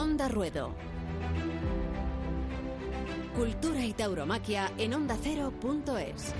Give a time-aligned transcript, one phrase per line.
[0.00, 0.72] Onda Ruedo.
[3.36, 6.34] Cultura y tauromaquia en ondacero.es.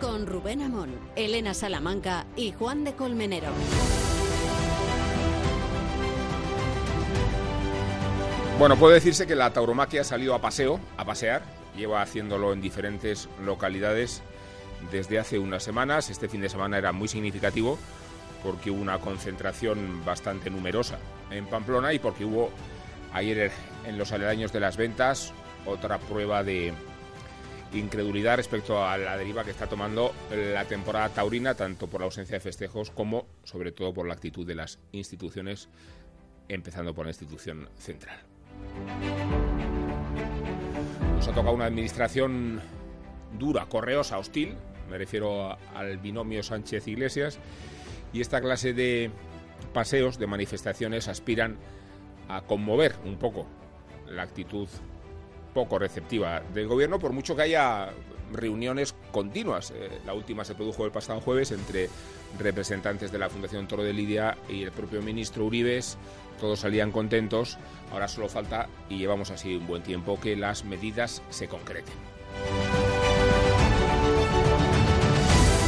[0.00, 3.48] Con Rubén Amón, Elena Salamanca y Juan de Colmenero.
[8.58, 11.42] Bueno, puede decirse que la tauromaquia ha salido a paseo, a pasear,
[11.76, 14.22] lleva haciéndolo en diferentes localidades
[14.90, 16.08] desde hace unas semanas.
[16.08, 17.78] Este fin de semana era muy significativo
[18.42, 20.98] porque hubo una concentración bastante numerosa
[21.32, 22.50] en Pamplona y porque hubo
[23.12, 23.50] ayer
[23.86, 25.32] en los aledaños de las ventas
[25.66, 26.72] otra prueba de
[27.72, 32.36] incredulidad respecto a la deriva que está tomando la temporada taurina, tanto por la ausencia
[32.36, 35.68] de festejos como sobre todo por la actitud de las instituciones,
[36.48, 38.18] empezando por la institución central.
[41.16, 42.60] Nos ha tocado una administración
[43.38, 44.56] dura, correosa, hostil,
[44.90, 47.38] me refiero al binomio Sánchez Iglesias,
[48.12, 49.10] y esta clase de
[49.64, 51.56] paseos, de manifestaciones, aspiran
[52.28, 53.46] a conmover un poco
[54.08, 54.68] la actitud
[55.54, 57.90] poco receptiva del gobierno, por mucho que haya
[58.32, 59.72] reuniones continuas.
[59.72, 61.88] Eh, la última se produjo el pasado jueves entre
[62.38, 65.98] representantes de la Fundación Toro de Lidia y el propio ministro Uribes.
[66.40, 67.58] Todos salían contentos.
[67.92, 71.94] Ahora solo falta, y llevamos así un buen tiempo, que las medidas se concreten.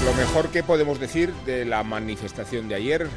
[0.05, 3.09] Lo mejor que podemos decir de la manifestación de ayer,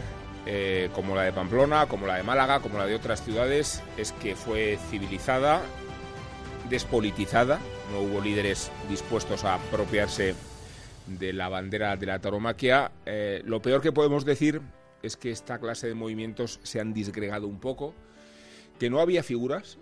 [0.50, 4.14] eh, como la de Pamplona, como la de Málaga, como la de otras ciudades, es
[4.14, 5.62] que fue civilizada,
[6.70, 7.60] despolitizada,
[7.92, 10.36] no hubo líderes dispuestos a apropiarse
[11.06, 12.94] de la bandera de la taromaquia.
[13.06, 14.62] Eh, lo peor que podemos decir
[15.04, 17.94] es que esta clase de movimientos se han disgregado un poco,
[18.80, 19.78] que no había figuras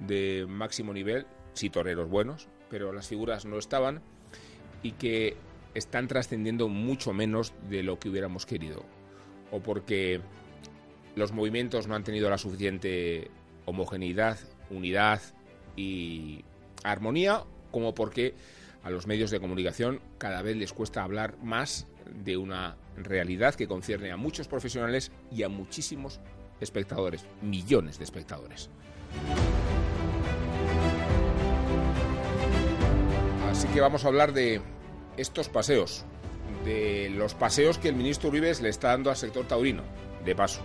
[0.00, 4.02] de máximo nivel, sí toreros buenos, pero las figuras no estaban
[4.82, 5.38] y que
[5.72, 8.84] están trascendiendo mucho menos de lo que hubiéramos querido.
[9.54, 10.20] O porque
[11.14, 13.30] los movimientos no han tenido la suficiente
[13.66, 14.36] homogeneidad,
[14.68, 15.20] unidad
[15.76, 16.44] y
[16.82, 18.34] armonía, como porque
[18.82, 21.86] a los medios de comunicación cada vez les cuesta hablar más
[22.24, 26.18] de una realidad que concierne a muchos profesionales y a muchísimos
[26.60, 28.70] espectadores, millones de espectadores.
[33.48, 34.60] Así que vamos a hablar de
[35.16, 36.04] estos paseos,
[36.64, 39.82] de los paseos que el ministro Uribe le está dando al sector taurino,
[40.24, 40.60] de paso,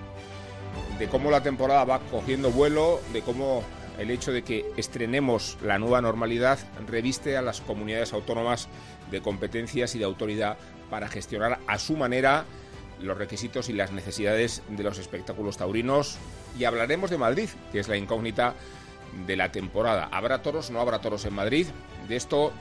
[0.98, 3.64] de cómo la temporada va cogiendo vuelo, de cómo
[3.98, 6.58] el hecho de que estrenemos la nueva normalidad
[6.88, 8.70] reviste a las comunidades autónomas
[9.12, 10.58] de competencias y de autoridad
[10.90, 12.46] para gestionar a su manera
[13.02, 16.18] los requisitos y las necesidades de los espectáculos taurinos.
[16.58, 18.56] Y hablaremos de Madrid, que es la incógnita
[19.26, 20.10] de la temporada.
[20.12, 20.72] ¿Habrá toros?
[20.72, 21.68] ¿No habrá toros en Madrid?
[22.08, 22.52] De esto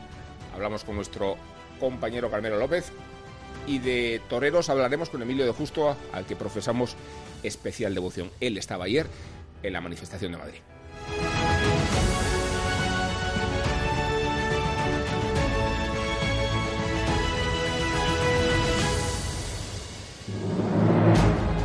[0.55, 1.37] hablamos con nuestro
[1.79, 2.93] compañero Carmelo López.
[3.67, 6.97] Y de toreros hablaremos con Emilio de Justo, al que profesamos
[7.43, 8.31] especial devoción.
[8.41, 9.07] Él estaba ayer
[9.63, 10.61] en la manifestación de Madrid.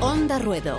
[0.01, 0.77] Onda Ruedo.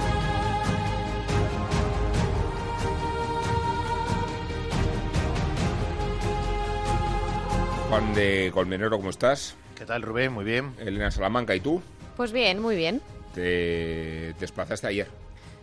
[7.94, 9.54] Juan de Colmenero, ¿cómo estás?
[9.76, 10.32] ¿Qué tal, Rubén?
[10.32, 10.74] Muy bien.
[10.80, 11.80] Elena Salamanca, ¿y tú?
[12.16, 13.00] Pues bien, muy bien.
[13.32, 15.06] Te desplazaste ayer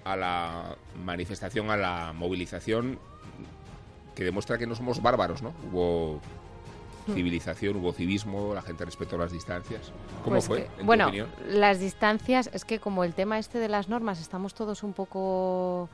[0.05, 2.99] a la manifestación, a la movilización
[4.15, 5.53] que demuestra que no somos bárbaros, ¿no?
[5.69, 6.21] Hubo
[7.07, 7.15] hmm.
[7.15, 9.91] civilización, hubo civismo, la gente respetó las distancias.
[10.23, 10.69] ¿Cómo pues fue?
[10.85, 11.11] bueno,
[11.49, 15.89] las distancias, es que como el tema este de las normas, estamos todos un poco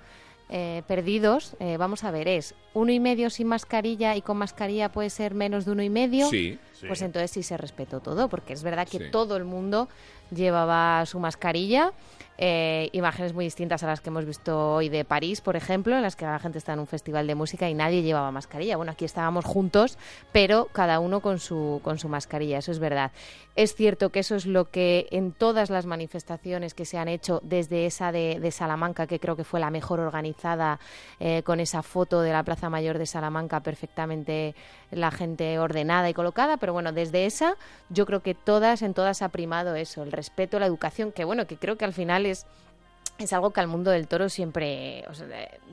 [0.50, 4.90] eh, perdidos, eh, vamos a ver, es uno y medio sin mascarilla y con mascarilla
[4.91, 6.30] puede ser menos de uno y medio.
[6.30, 6.58] Sí.
[6.88, 9.90] Pues entonces sí se respetó todo, porque es verdad que todo el mundo
[10.31, 11.91] llevaba su mascarilla
[12.37, 16.01] eh, imágenes muy distintas a las que hemos visto hoy de París, por ejemplo, en
[16.01, 18.77] las que la gente está en un festival de música y nadie llevaba mascarilla.
[18.77, 19.97] Bueno, aquí estábamos juntos,
[20.31, 23.11] pero cada uno con su, con su mascarilla, eso es verdad.
[23.55, 27.39] Es cierto que eso es lo que en todas las manifestaciones que se han hecho,
[27.43, 30.79] desde esa de, Salamanca, que creo que fue la mejor organizada,
[31.19, 34.55] eh, con esa foto de la Plaza Mayor de Salamanca perfectamente
[34.91, 37.55] la gente ordenada y colocada, pero bueno, desde esa
[37.90, 41.47] yo creo que todas, en todas ha primado eso, el respeto, la educación, que bueno,
[41.47, 42.46] que creo que al final es
[43.17, 45.05] es algo que al mundo del toro siempre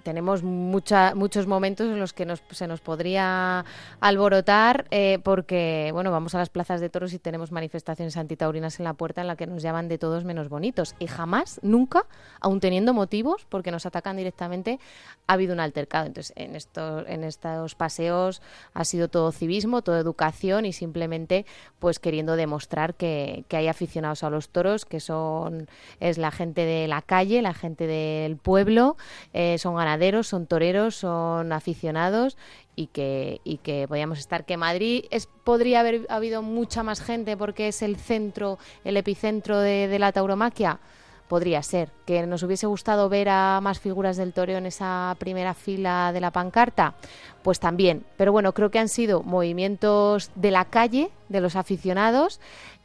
[0.03, 3.65] tenemos mucha, muchos momentos en los que nos, se nos podría
[4.01, 8.85] alborotar eh, porque bueno vamos a las plazas de toros y tenemos manifestaciones antitaurinas en
[8.85, 10.95] la puerta en la que nos llaman de todos menos bonitos.
[10.99, 12.07] Y jamás nunca
[12.41, 14.79] aun teniendo motivos porque nos atacan directamente
[15.27, 16.07] ha habido un altercado.
[16.07, 18.41] Entonces en estos en estos paseos
[18.73, 21.45] ha sido todo civismo todo educación y simplemente
[21.79, 25.69] pues queriendo demostrar que, que hay aficionados a los toros que son
[26.01, 28.97] es la gente de la calle la gente del pueblo,
[29.33, 32.37] eh, son ganaderos, son toreros, son aficionados
[32.77, 34.45] y que, y que podíamos estar.
[34.45, 35.05] Que Madrid
[35.45, 40.13] podría haber habido mucha más gente porque es el centro, el epicentro de, de la
[40.13, 40.81] tauromaquia
[41.29, 41.91] podría ser.
[42.07, 46.21] Que nos hubiese gustado ver a más figuras del toreo en esa primera fila de
[46.21, 46.95] la pancarta,
[47.43, 48.05] pues también.
[48.17, 52.41] Pero bueno, creo que han sido movimientos de la calle, de los aficionados.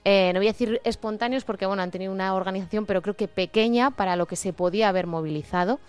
[0.05, 3.27] Eh, no voy a decir espontáneos porque bueno, han tenido una organización, pero creo que
[3.27, 5.79] pequeña para lo que se podía haber movilizado.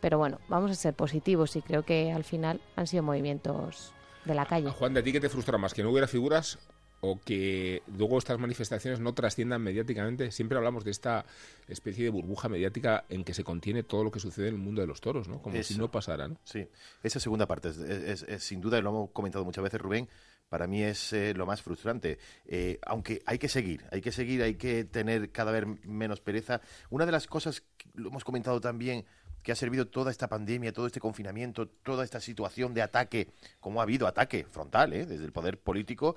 [0.00, 3.92] Pero bueno, vamos a ser positivos y creo que al final han sido movimientos
[4.24, 4.70] de la calle.
[4.70, 5.74] Juan, ¿de ti qué te frustra más?
[5.74, 6.58] ¿Que no hubiera figuras
[7.00, 10.30] o que luego estas manifestaciones no trasciendan mediáticamente.
[10.30, 11.24] Siempre hablamos de esta
[11.68, 14.80] especie de burbuja mediática en que se contiene todo lo que sucede en el mundo
[14.80, 15.40] de los toros, ¿no?
[15.40, 16.38] Como si no pasara, ¿no?
[16.44, 16.66] Sí,
[17.02, 20.08] esa segunda parte es, sin duda, y lo hemos comentado muchas veces, Rubén,
[20.50, 22.18] para mí es eh, lo más frustrante.
[22.44, 26.60] Eh, aunque hay que seguir, hay que seguir, hay que tener cada vez menos pereza.
[26.90, 29.04] Una de las cosas, que lo hemos comentado también,
[29.42, 33.28] que ha servido toda esta pandemia, todo este confinamiento, toda esta situación de ataque,
[33.60, 35.06] como ha habido ataque frontal, ¿eh?
[35.06, 36.16] desde el poder político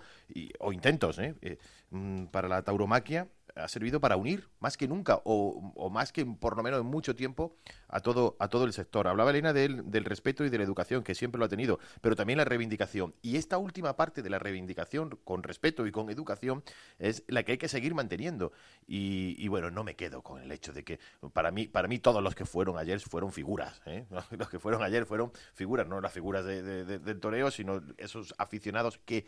[0.59, 1.35] o intentos ¿eh?
[1.41, 1.57] Eh,
[1.91, 6.57] mm, para la tauromaquia, ha servido para unir más que nunca o, más que por
[6.57, 7.55] lo menos en mucho tiempo
[7.87, 9.07] a todo a todo el sector.
[9.07, 12.37] Hablaba Elena del, respeto y de la educación que siempre lo ha tenido, pero también
[12.37, 13.13] la reivindicación.
[13.21, 16.63] Y esta última parte de la reivindicación con respeto y con educación
[16.99, 18.51] es la que hay que seguir manteniendo.
[18.87, 20.99] Y, bueno, no me quedo con el hecho de que
[21.33, 23.81] para mí para mí todos los que fueron ayer fueron figuras.
[23.85, 24.05] ¿eh?
[24.31, 28.99] Los que fueron ayer fueron figuras, no las figuras de, del toreo, sino esos aficionados
[29.05, 29.25] que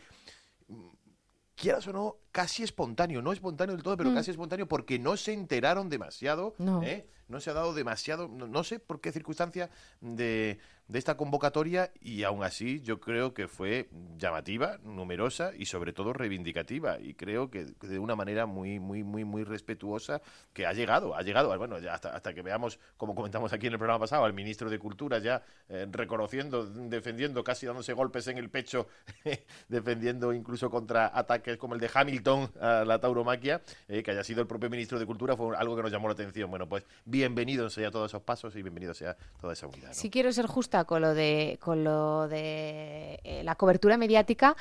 [1.56, 4.16] quieras o no, casi espontáneo, no espontáneo del todo, pero mm.
[4.16, 7.07] casi espontáneo porque no se enteraron demasiado, no, ¿eh?
[7.28, 9.69] no se ha dado demasiado, no sé por qué circunstancia
[10.02, 15.94] de, de esta convocatoria y aún así yo creo que fue llamativa, numerosa y sobre
[15.94, 20.22] todo reivindicativa y creo que de una manera muy muy muy muy respetuosa
[20.54, 23.80] que ha llegado, ha llegado, bueno, hasta, hasta que veamos como comentamos aquí en el
[23.80, 28.50] programa pasado al ministro de Cultura ya eh, reconociendo, defendiendo, casi dándose golpes en el
[28.50, 28.88] pecho,
[29.68, 34.42] defendiendo incluso contra ataques como el de Hamilton a la tauromaquia, eh, que haya sido
[34.42, 36.50] el propio ministro de Cultura fue algo que nos llamó la atención.
[36.50, 39.94] Bueno, pues bienvenidos sea todos esos pasos y bienvenido sea toda esa unidad.
[39.94, 44.57] Si quiero ser justa con lo de, con lo de eh, la cobertura mediática,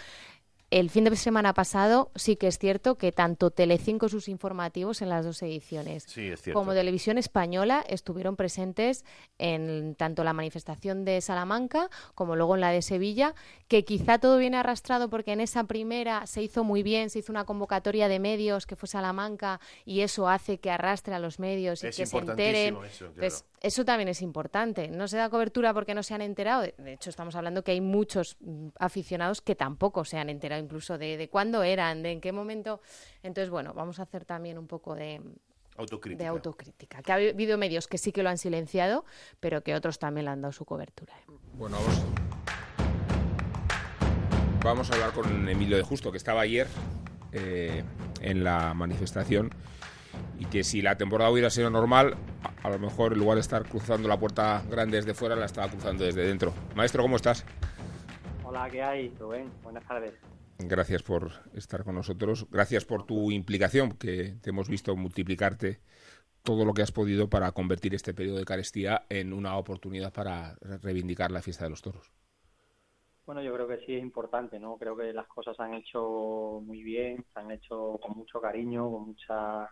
[0.74, 5.08] el fin de semana pasado sí que es cierto que tanto Telecinco sus informativos en
[5.08, 6.06] las dos ediciones
[6.52, 9.04] como Televisión Española estuvieron presentes
[9.38, 13.36] en tanto la manifestación de Salamanca como luego en la de Sevilla,
[13.68, 17.30] que quizá todo viene arrastrado porque en esa primera se hizo muy bien, se hizo
[17.30, 21.84] una convocatoria de medios que fue Salamanca y eso hace que arrastre a los medios
[21.84, 22.78] y que se enteren.
[23.20, 24.88] Eso, eso también es importante.
[24.88, 26.62] No se da cobertura porque no se han enterado.
[26.76, 30.98] De hecho, estamos hablando que hay muchos mm, aficionados que tampoco se han enterado incluso
[30.98, 32.82] de, de cuándo eran, de en qué momento.
[33.22, 35.22] Entonces, bueno, vamos a hacer también un poco de,
[35.78, 36.22] autocrítica.
[36.22, 37.02] de autocrítica.
[37.02, 39.06] Que ha habido medios que sí que lo han silenciado,
[39.40, 41.14] pero que otros también le han dado su cobertura.
[41.16, 41.32] ¿eh?
[41.54, 42.04] Bueno, vamos,
[44.62, 46.66] vamos a hablar con Emilio de Justo, que estaba ayer
[47.32, 47.82] eh,
[48.20, 49.50] en la manifestación
[50.38, 52.16] y que si la temporada hubiera sido normal,
[52.64, 55.68] a lo mejor en lugar de estar cruzando la puerta grande desde fuera, la estaba
[55.68, 56.54] cruzando desde dentro.
[56.74, 57.44] Maestro, ¿cómo estás?
[58.42, 59.52] Hola, ¿qué hay, Rubén?
[59.62, 60.14] Buenas tardes.
[60.58, 62.46] Gracias por estar con nosotros.
[62.50, 65.80] Gracias por tu implicación, que te hemos visto multiplicarte
[66.42, 70.56] todo lo que has podido para convertir este periodo de carestía en una oportunidad para
[70.82, 72.12] reivindicar la fiesta de los toros.
[73.26, 74.78] Bueno, yo creo que sí es importante, ¿no?
[74.78, 78.90] Creo que las cosas se han hecho muy bien, se han hecho con mucho cariño,
[78.90, 79.70] con mucha,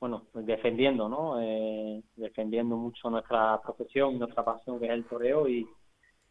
[0.00, 1.40] bueno, defendiendo, ¿no?
[1.40, 5.66] Eh, defendiendo mucho nuestra profesión, nuestra pasión que es el toreo y,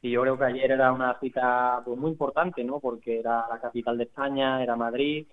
[0.01, 2.79] y yo creo que ayer era una cita pues, muy importante, ¿no?
[2.79, 5.27] Porque era la capital de España, era Madrid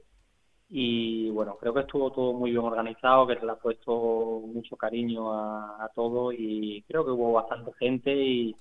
[0.69, 4.76] y bueno, creo que estuvo todo muy bien organizado, que se le ha puesto mucho
[4.76, 8.57] cariño a, todo y creo que hubo bastante gente y,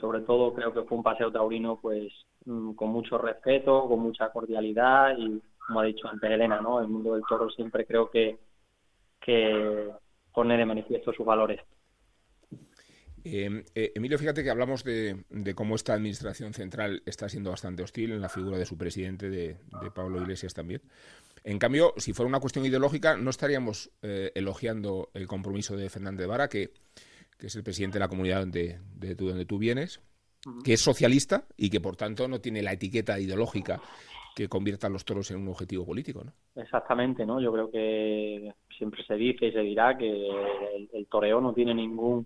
[0.00, 2.12] sobre todo creo que fue un paseo taurino pues
[2.44, 6.80] mm, con mucho respeto, con mucha cordialidad y como ha dicho antes Elena, ¿no?
[6.80, 8.38] El mundo del toro siempre creo que,
[9.20, 9.90] que
[10.32, 11.60] pone de manifiesto sus valores.
[13.24, 18.12] Em, eh, Emilio, fíjate que hablamos de, cómo esta administración central está siendo bastante hostil
[18.12, 19.56] en la figura de su presidente, de,
[19.94, 20.82] Pablo Iglesias también.
[21.44, 26.26] En cambio, si fuera una cuestión ideológica, no estaríamos eh, elogiando el compromiso de Fernández
[26.26, 26.72] Vara, que,
[27.38, 30.00] es el presidente de la comunidad donde, de, donde tú vienes,
[30.64, 33.80] que es socialista y que por tanto no tiene la etiqueta ideológica
[34.38, 36.32] que convierta a los toros en un objetivo político, ¿no?
[36.62, 37.40] Exactamente, ¿no?
[37.40, 42.24] Yo creo que siempre se dice y se dirá que el toreo no tiene ningún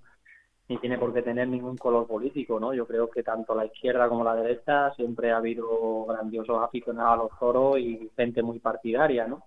[0.69, 2.75] ni tiene por qué tener ningún color político, ¿no?
[2.75, 7.23] Yo creo que tanto la izquierda como la derecha siempre ha habido grandiosos aficionados a
[7.23, 9.45] los toros y gente muy partidaria, ¿no?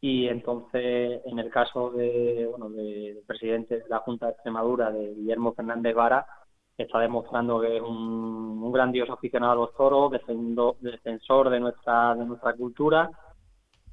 [0.00, 5.14] y entonces en el caso de bueno del presidente de la Junta de Extremadura de
[5.14, 6.26] Guillermo Fernández Vara
[6.76, 12.52] está demostrando que es un, grandioso aficionado a los toros defensor de nuestra de nuestra
[12.54, 13.08] cultura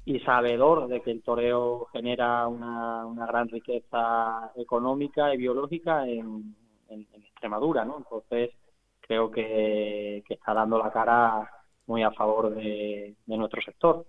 [0.04, 6.56] y sabedor de que el toreo genera una, una gran riqueza económica y biológica en,
[6.88, 8.50] Extremadura no entonces
[9.00, 11.50] creo que, que está dando la cara
[11.86, 14.06] muy a favor de nuestro sector.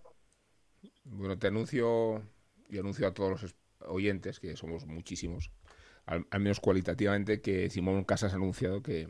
[1.03, 2.22] Bueno, te anuncio
[2.70, 3.55] y anuncio a todos los
[3.88, 5.51] oyentes, que somos muchísimos,
[6.05, 9.07] al, menos cualitativamente, que Simón Casas ha anunciado que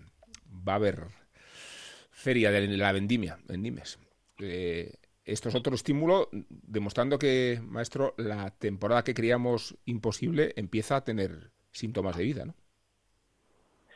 [0.48, 1.08] va a haber
[2.12, 4.00] feria de la vendimia en Nimes.
[4.40, 4.94] Eh,
[5.26, 11.52] esto es otro estímulo demostrando que, maestro, la temporada que creíamos imposible empieza a tener
[11.72, 12.56] síntomas de vida, ¿no?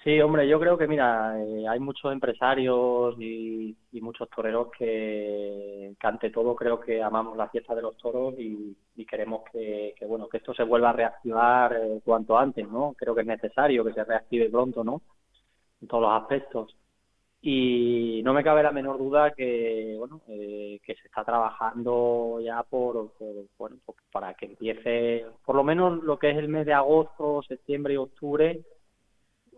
[0.04, 6.30] Sí, hombre, yo creo que, mira, eh, hay muchos empresarios y, muchos toreros que, ante
[6.30, 8.76] todo creo que amamos la fiesta de los toros y,
[9.06, 12.94] queremos que, bueno, que esto se vuelva a reactivar eh, cuanto antes, ¿no?
[12.98, 15.02] Creo que es necesario que se reactive pronto, ¿no?
[15.82, 16.76] En todos los aspectos.
[17.42, 22.64] Y no me cabe la menor duda que, bueno, eh, que se está trabajando ya
[22.64, 23.14] por,
[23.58, 23.78] bueno,
[24.12, 27.98] para que empiece, por lo menos lo que es el mes de agosto, septiembre y
[27.98, 28.62] octubre,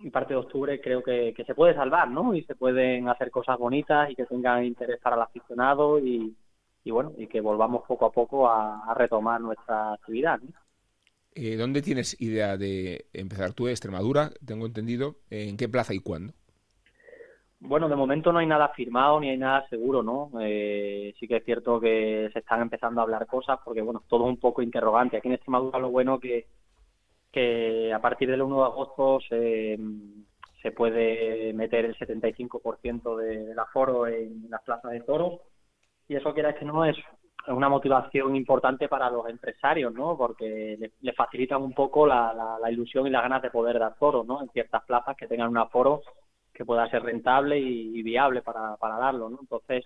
[0.03, 2.33] y parte de octubre creo que, se puede salvar, ¿no?
[2.33, 6.35] Y se pueden hacer cosas bonitas y que tengan interés para el aficionado y,
[6.85, 10.39] bueno, y que volvamos poco a poco a, retomar nuestra actividad.
[11.33, 13.67] Eh, ¿Dónde tienes idea de empezar tú?
[13.67, 15.15] Extremadura, tengo entendido.
[15.29, 16.33] ¿En qué plaza y cuándo?
[17.63, 20.31] Bueno, de momento no hay nada firmado ni hay nada seguro, ¿no?
[20.41, 24.25] Eh, sí que es cierto que se están empezando a hablar cosas porque, bueno, todo
[24.25, 25.17] es un poco interrogante.
[25.17, 26.47] Aquí en Extremadura lo bueno que
[27.31, 29.79] que a partir del 1 de agosto se,
[30.61, 35.39] se puede meter el 75% de, del aforo en las plazas de toros
[36.07, 36.97] y eso quiera que no es
[37.47, 40.15] una motivación importante para los empresarios, ¿no?
[40.15, 43.95] Porque le, le facilitan un poco la, la, ilusión y las ganas de poder dar
[43.97, 44.41] toros, ¿no?
[44.41, 46.01] En ciertas plazas que tengan un aforo
[46.53, 49.39] que pueda ser rentable y, viable para darlo, ¿no?
[49.41, 49.85] Entonces,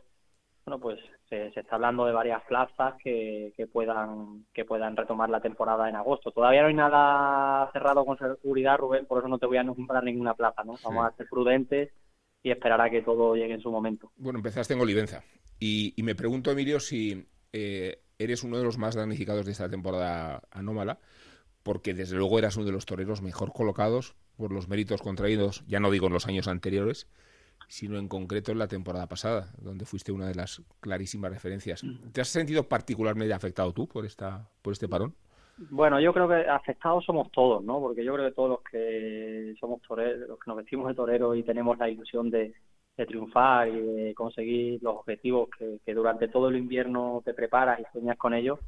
[0.65, 5.41] bueno, pues se, está hablando de varias plazas que, que, puedan que puedan retomar la
[5.41, 6.31] temporada en agosto.
[6.31, 10.03] Todavía no hay nada cerrado con seguridad, Rubén, por eso no te voy a nombrar
[10.03, 10.75] ninguna plaza, ¿no?
[10.84, 11.91] Vamos a ser prudentes
[12.41, 14.12] y esperar a que todo llegue en su momento.
[14.17, 15.24] Bueno, empezaste en Olivenza
[15.60, 19.69] y, y me pregunto, Emilio, si eh, eres uno de los más damnificados de esta
[19.69, 21.00] temporada anómala,
[21.63, 25.79] porque desde luego eras uno de los toreros mejor colocados por los méritos contraídos, ya
[25.79, 27.07] no digo en los años anteriores,
[27.67, 31.84] sino en concreto en la temporada pasada, donde fuiste una de las clarísimas referencias.
[32.12, 35.15] ¿Te has sentido particularmente afectado tú por esta por este parón?
[35.57, 37.79] Bueno, yo creo que afectados somos todos, ¿no?
[37.79, 41.38] Porque yo creo que todos los que somos toreros, los que nos vestimos de toreros
[41.38, 42.53] y tenemos la ilusión de,
[42.95, 45.50] triunfar y de conseguir los objetivos
[45.86, 48.60] que, durante todo el invierno te preparas y sueñas con ellos,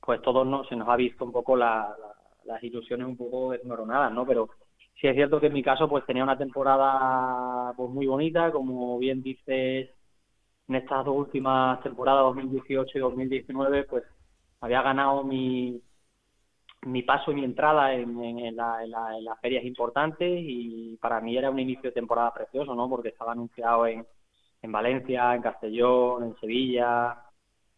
[0.00, 1.96] pues todos no, se nos ha visto un poco las
[2.62, 4.26] ilusiones un poco desmoronadas, ¿no?
[4.26, 4.50] Pero
[5.02, 8.98] sí es cierto que en mi caso pues tenía una temporada pues muy bonita, como
[8.98, 9.90] bien dices,
[10.68, 14.04] en estas dos últimas temporadas, 2018 y 2019, pues
[14.60, 15.82] había ganado mi,
[16.82, 21.58] mi paso y mi entrada en, en, las ferias importantes y para mí era un
[21.58, 22.88] inicio de temporada precioso, ¿no?
[22.88, 24.06] Porque estaba anunciado en,
[24.62, 27.18] en Valencia, en Castellón, en Sevilla,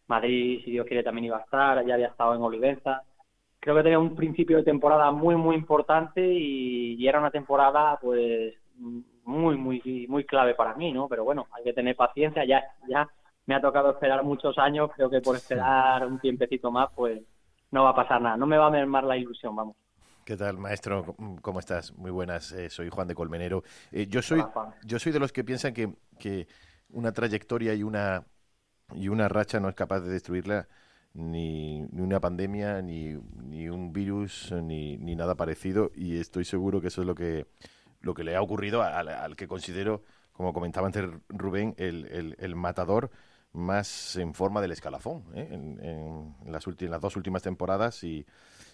[0.07, 3.03] Madrid, si Dios quiere, también iba a estar, ya había estado en Olivenza
[3.65, 8.53] creo que tenía un principio de temporada muy muy importante y, era una temporada pues
[9.23, 13.09] muy muy muy clave para mí no pero bueno hay que tener paciencia ya ya
[13.47, 17.23] me ha tocado esperar muchos años creo que por esperar un tiempecito más pues
[17.71, 19.75] no va a pasar nada no me va a mermar la ilusión vamos
[20.25, 21.15] ¿Qué tal, maestro?
[21.43, 21.93] ¿Cómo estás?
[21.93, 22.51] Muy buenas.
[22.51, 23.61] Eh, soy Juan de Colmenero.
[23.91, 24.43] Eh, yo soy
[24.83, 26.47] yo soy de los que piensan que, que
[26.89, 28.23] una trayectoria y una
[28.95, 30.67] y una racha no es capaz de destruirla
[31.15, 35.91] ni, ni una pandemia, ni, ni un virus, ni, ni, nada parecido.
[35.95, 37.47] Y estoy seguro que eso es lo que,
[38.01, 40.03] lo que le ha ocurrido al, que considero,
[40.33, 43.09] como comentaba antes Rubén, el, el, matador
[43.53, 45.47] más en forma del escalafón ¿eh?
[45.49, 48.25] en, en, las las dos últimas temporadas y,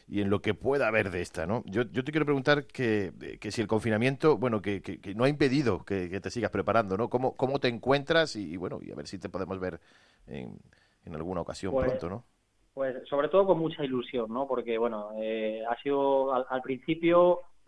[0.07, 1.45] y, en lo que pueda haber de esta.
[1.45, 1.63] ¿no?
[1.67, 5.29] Yo, yo te quiero preguntar que, que si el confinamiento, bueno, que, que, no ha
[5.29, 7.07] impedido que, te sigas preparando, ¿no?
[7.09, 8.35] ¿Cómo, cómo te encuentras?
[8.35, 9.79] Y, bueno, y a ver si te podemos ver
[10.25, 10.59] en,
[11.05, 12.30] en alguna ocasión pues, pronto, ¿no?
[12.73, 14.47] Pues sobre todo con mucha ilusión, ¿no?
[14.47, 17.41] Porque, bueno, eh, ha sido al, principio,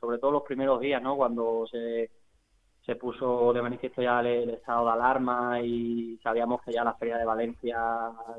[0.00, 1.16] sobre todo los primeros días, ¿no?
[1.16, 2.10] Cuando se,
[2.84, 7.18] se puso de manifiesto ya el, estado de alarma y sabíamos que ya la Feria
[7.18, 7.76] de Valencia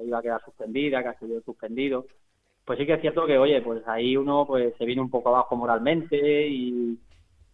[0.04, 2.06] iba a quedar suspendida, que ha sido suspendido.
[2.66, 5.30] Pues sí que es cierto que, oye, pues ahí uno pues se viene un poco
[5.30, 7.00] abajo moralmente y,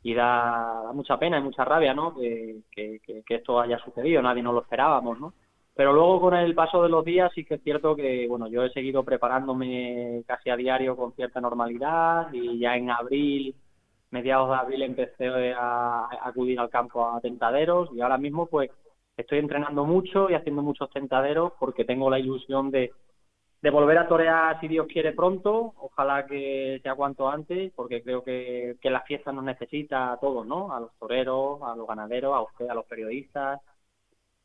[0.03, 2.15] y da, mucha pena y mucha rabia, ¿no?
[2.15, 5.33] Que, que, que, esto haya sucedido, nadie nos lo esperábamos, ¿no?
[5.75, 8.63] Pero luego con el paso de los días sí que es cierto que, bueno, yo
[8.63, 13.55] he seguido preparándome casi a diario con cierta normalidad y ya en abril,
[14.09, 18.71] mediados de abril empecé a, acudir al campo a tentaderos y ahora mismo pues
[19.17, 22.93] estoy entrenando mucho y haciendo muchos tentaderos porque tengo la ilusión de,
[23.61, 28.23] de volver a torear si Dios quiere pronto, ojalá que sea cuanto antes, porque creo
[28.23, 30.73] que, que la fiesta nos necesita a todos, ¿no?
[30.73, 33.59] A los toreros, a los ganaderos, a usted, a los periodistas,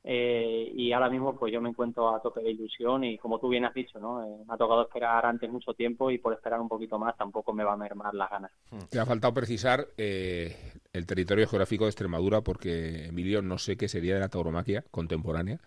[0.02, 3.48] eh, y ahora mismo pues yo me encuentro a tope de ilusión y como tú
[3.48, 4.24] bien has dicho, ¿no?
[4.24, 7.52] Eh, me ha tocado esperar antes mucho tiempo y por esperar un poquito más tampoco
[7.52, 8.50] me va a mermar las ganas.
[8.88, 10.56] Te ha faltado precisar eh,
[10.94, 15.60] el territorio geográfico de Extremadura porque, Emilio, no sé qué sería de la tauromaquia contemporánea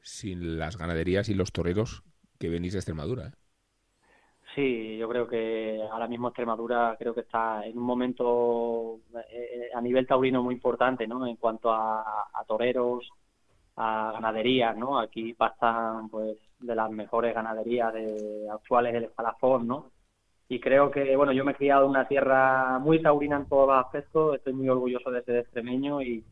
[0.00, 2.02] sin las ganaderías y los toreros
[2.38, 3.32] que venís de Extremadura.
[4.54, 9.00] Sí, yo creo que ahora mismo Extremadura creo que está en un momento
[9.74, 11.26] a nivel taurino muy importante, ¿no?
[11.26, 13.08] En cuanto a toreros,
[13.78, 14.98] a ganaderías, ¿no?
[14.98, 19.90] Aquí pasan, pues, de las mejores ganaderías de, actuales del escalafón, ¿no?
[20.48, 23.68] Y creo que, bueno, yo me he criado en una tierra muy taurina en todos
[23.68, 26.24] los aspectos, estoy muy orgulloso de ser extremeño y,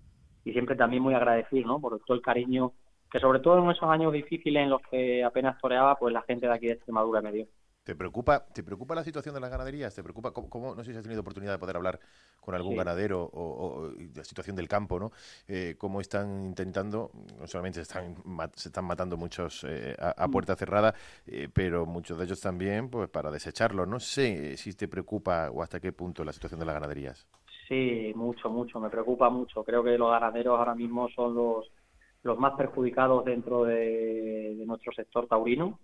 [0.45, 1.81] y siempre también muy agradecido, ¿no?
[1.81, 2.73] Por todo el cariño
[3.11, 6.47] que sobre todo en esos años difíciles en los que apenas toreaba, pues la gente
[6.47, 7.47] de aquí de Extremadura me dio.
[7.87, 9.95] ¿Te preocupa, ¿Te preocupa la situación de las ganaderías?
[9.95, 12.01] ¿Te preocupa cómo, no sé si has tenido oportunidad de poder hablar
[12.41, 15.13] con algún ganadero o, la situación del campo, ¿no?
[15.47, 18.17] Eh, cómo están intentando, no solamente están,
[18.57, 20.31] se están matando muchos eh, a, mm.
[20.33, 20.95] puerta cerrada,
[21.29, 23.87] eh, pero muchos de ellos también, pues para desecharlo.
[23.87, 27.29] No sé si te preocupa o hasta qué punto la situación de las ganaderías.
[27.69, 29.63] Sí, mucho, mucho, me preocupa mucho.
[29.63, 31.71] Creo que los ganaderos ahora mismo son los,
[32.25, 35.79] los más perjudicados dentro de nuestro sector taurino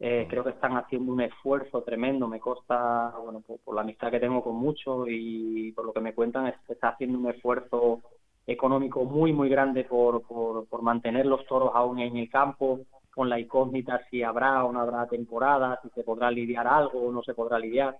[0.00, 4.20] eh, creo que están haciendo un esfuerzo tremendo, me consta, bueno, por, la amistad que
[4.20, 8.00] tengo con muchos y por lo que me cuentan, se está haciendo un esfuerzo
[8.46, 12.80] económico muy, muy grande por, por, mantener los toros aún en el campo,
[13.12, 17.12] con la incógnita si habrá o no habrá temporada, si se podrá lidiar algo o
[17.12, 17.98] no se podrá lidiar.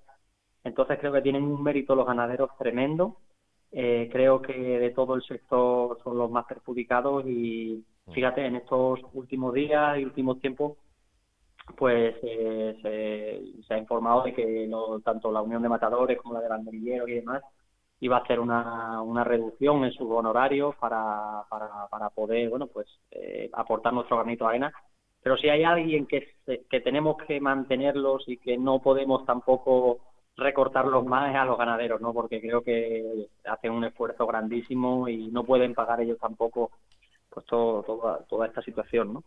[0.65, 3.17] Entonces creo que tienen un mérito los ganaderos tremendo.
[3.73, 9.01] Eh, creo que de todo el sector son los más perjudicados y fíjate, en estos
[9.13, 10.79] últimos días y últimos tiempos
[11.77, 14.71] pues eh, se, ha informado de que
[15.05, 17.43] tanto la Unión de Matadores como la de Banderilleros y demás
[18.01, 22.87] iba a hacer una, una reducción en sus honorarios para, para, para poder bueno pues
[23.11, 24.73] eh, aportar nuestro granito de arena.
[25.23, 26.37] Pero si hay alguien que,
[26.71, 29.99] que tenemos que mantenerlos y que no podemos tampoco
[30.37, 35.43] recortarlos más a los ganaderos no porque creo que hacen un esfuerzo grandísimo y no
[35.45, 36.71] pueden pagar ellos tampoco
[37.29, 39.25] pues todo, toda, toda esta situación no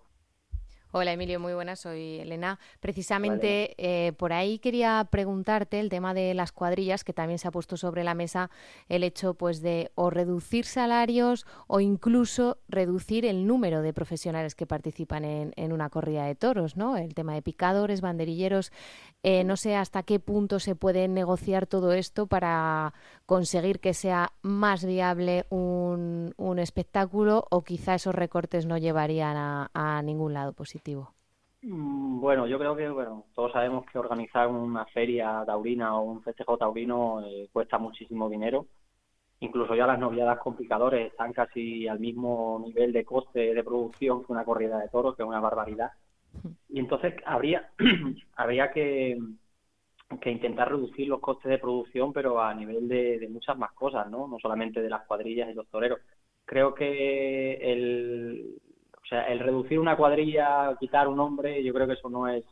[0.93, 2.59] Hola Emilio, muy buenas, soy Elena.
[2.81, 7.51] Precisamente eh, por ahí quería preguntarte el tema de las cuadrillas, que también se ha
[7.51, 8.49] puesto sobre la mesa
[8.89, 14.67] el hecho pues de o reducir salarios o incluso reducir el número de profesionales que
[14.67, 16.97] participan en, en una corrida de toros, ¿no?
[16.97, 18.73] El tema de picadores, banderilleros.
[19.23, 22.93] Eh, no sé hasta qué punto se puede negociar todo esto para
[23.27, 30.01] conseguir que sea más viable un, un espectáculo o quizá esos recortes no llevarían a,
[30.03, 30.80] ningún lado positivo.
[31.63, 36.23] Mm, bueno, yo creo que bueno, todos sabemos que organizar una feria taurina o un
[36.23, 38.67] festejo taurino eh, cuesta muchísimo dinero.
[39.41, 44.23] Incluso ya las noviadas con picadores están casi al mismo nivel de coste de producción
[44.23, 45.91] que una corrida de toros, que es una barbaridad.
[46.69, 47.71] Y entonces habría,
[48.35, 49.19] habría que,
[50.21, 54.27] que intentar reducir los costes de producción, pero a nivel de, muchas más cosas, ¿no?
[54.27, 55.99] No solamente de las cuadrillas y los toreros.
[56.45, 58.61] Creo que el,
[59.11, 62.43] sea, el reducir una cuadrilla, quitar un hombre, yo creo que eso no es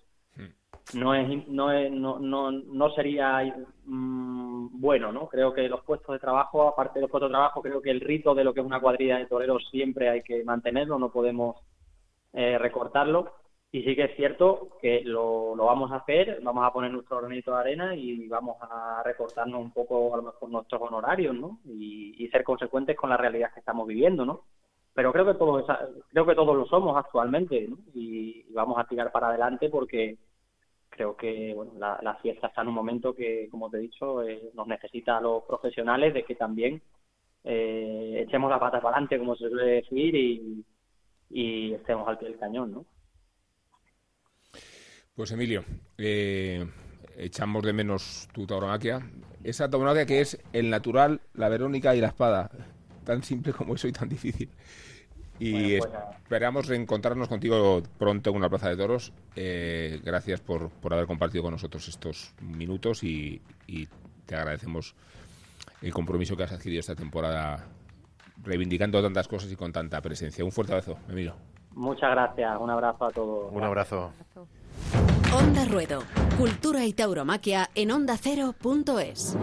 [0.93, 3.43] no es no es, no, no, no sería
[3.85, 7.61] mm, bueno no creo que los puestos de trabajo aparte de los puestos de trabajo
[7.61, 10.43] creo que el rito de lo que es una cuadrilla de toreros siempre hay que
[10.43, 11.57] mantenerlo no podemos
[12.33, 13.33] eh, recortarlo
[13.71, 17.19] y sí que es cierto que lo, lo vamos a hacer, vamos a poner nuestro
[17.19, 21.59] granito de arena y vamos a recortarnos un poco a lo mejor nuestros honorarios, ¿no?
[21.65, 24.45] Y, ser consecuentes con la realidad que estamos viviendo, ¿no?
[24.93, 25.65] Pero creo que todos,
[26.09, 27.77] creo que todos lo somos actualmente, ¿no?
[27.93, 30.17] Y, vamos a tirar para adelante porque
[30.89, 34.51] creo que bueno, la, fiesta está en un momento que, como te he dicho, eh,
[34.53, 36.81] nos necesita a los profesionales de que también
[37.43, 40.65] eh, echemos la pata para adelante, como se suele decir, y,
[41.29, 42.85] y estemos al pie del cañón, ¿no?
[45.15, 45.63] Pues Emilio,
[45.97, 46.65] eh,
[47.17, 49.01] echamos de menos tu tauromaquia.
[49.43, 52.49] Esa tauromaquia que es el natural, la Verónica y la espada.
[53.09, 54.47] Tan simple como eso y tan difícil.
[55.39, 55.91] Y pues
[56.21, 59.11] esperamos reencontrarnos contigo pronto en una plaza de toros.
[59.35, 63.87] Eh, gracias por, por, haber compartido con nosotros estos minutos y, y,
[64.27, 64.93] te agradecemos
[65.81, 67.65] el compromiso que has adquirido esta temporada
[68.43, 70.45] reivindicando tantas cosas y con tanta presencia.
[70.45, 71.33] Un fuerte abrazo, Emilio.
[71.71, 73.51] Muchas gracias, un abrazo a todos.
[73.51, 74.11] Un abrazo.
[75.33, 76.03] Onda Ruedo,
[76.37, 79.35] cultura y tauromaquia en ondacero.es.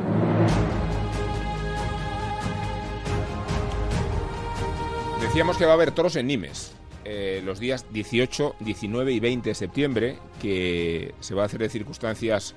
[5.37, 6.73] Decíamos que va a haber toros en Nimes.
[7.05, 11.69] Eh, los días 18, 19 y 20 de septiembre, que se va a hacer de
[11.69, 12.55] circunstancias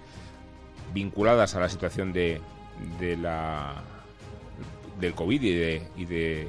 [0.94, 2.40] vinculadas a la situación de,
[2.98, 3.84] de la
[4.98, 6.48] del COVID y de, y de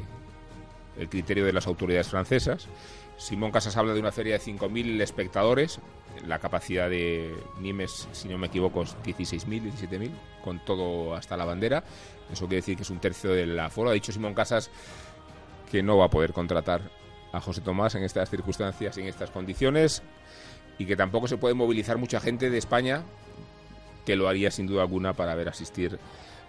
[1.01, 2.69] el criterio de las autoridades francesas.
[3.17, 5.81] Simón Casas habla de una feria de 5.000 espectadores.
[6.29, 10.11] La capacidad de Nimes, si no me equivoco, es 16.000, 17.000,
[10.45, 11.83] con todo hasta la bandera.
[12.33, 13.91] Eso quiere decir que es un tercio del aforo.
[13.91, 14.71] Ha dicho Simón Casas
[15.71, 16.83] que no va a poder contratar
[17.33, 20.03] a José Tomás en estas circunstancias y en estas condiciones
[20.79, 23.03] y que tampoco se puede movilizar mucha gente de España
[24.05, 25.99] que lo haría sin duda alguna para ver asistir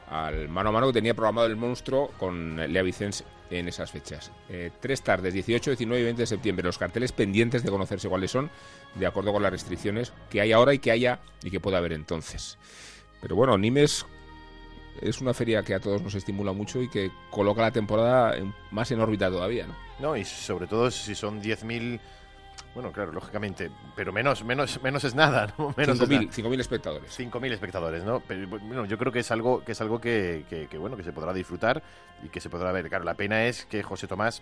[0.10, 4.32] al mano a mano que tenía programado el monstruo con Lea Vicens en esas fechas.
[4.50, 8.32] Eh, tres tardes, 18, 19 y 20 de septiembre, los carteles pendientes de conocerse cuáles
[8.32, 8.50] son,
[8.96, 11.94] de acuerdo con las restricciones que hay ahora y que haya y que pueda haber
[11.94, 12.58] entonces.
[13.22, 14.06] Pero bueno, Nimes
[15.02, 18.36] es una feria que a todos nos estimula mucho y que coloca la temporada
[18.70, 19.76] más en órbita todavía, ¿no?
[20.00, 22.00] No, y sobre todo si son 10.000...
[22.74, 25.74] Bueno, claro, lógicamente, pero menos menos menos es nada, ¿no?
[25.78, 27.20] Menos 5.000 espectadores.
[27.20, 28.22] 5.000 espectadores, ¿no?
[28.22, 31.12] Pero bueno, yo creo que es algo que es algo que, que, bueno, que se
[31.12, 31.84] podrá disfrutar
[32.24, 32.88] y que se podrá ver.
[32.88, 34.42] Claro, la pena es que José Tomás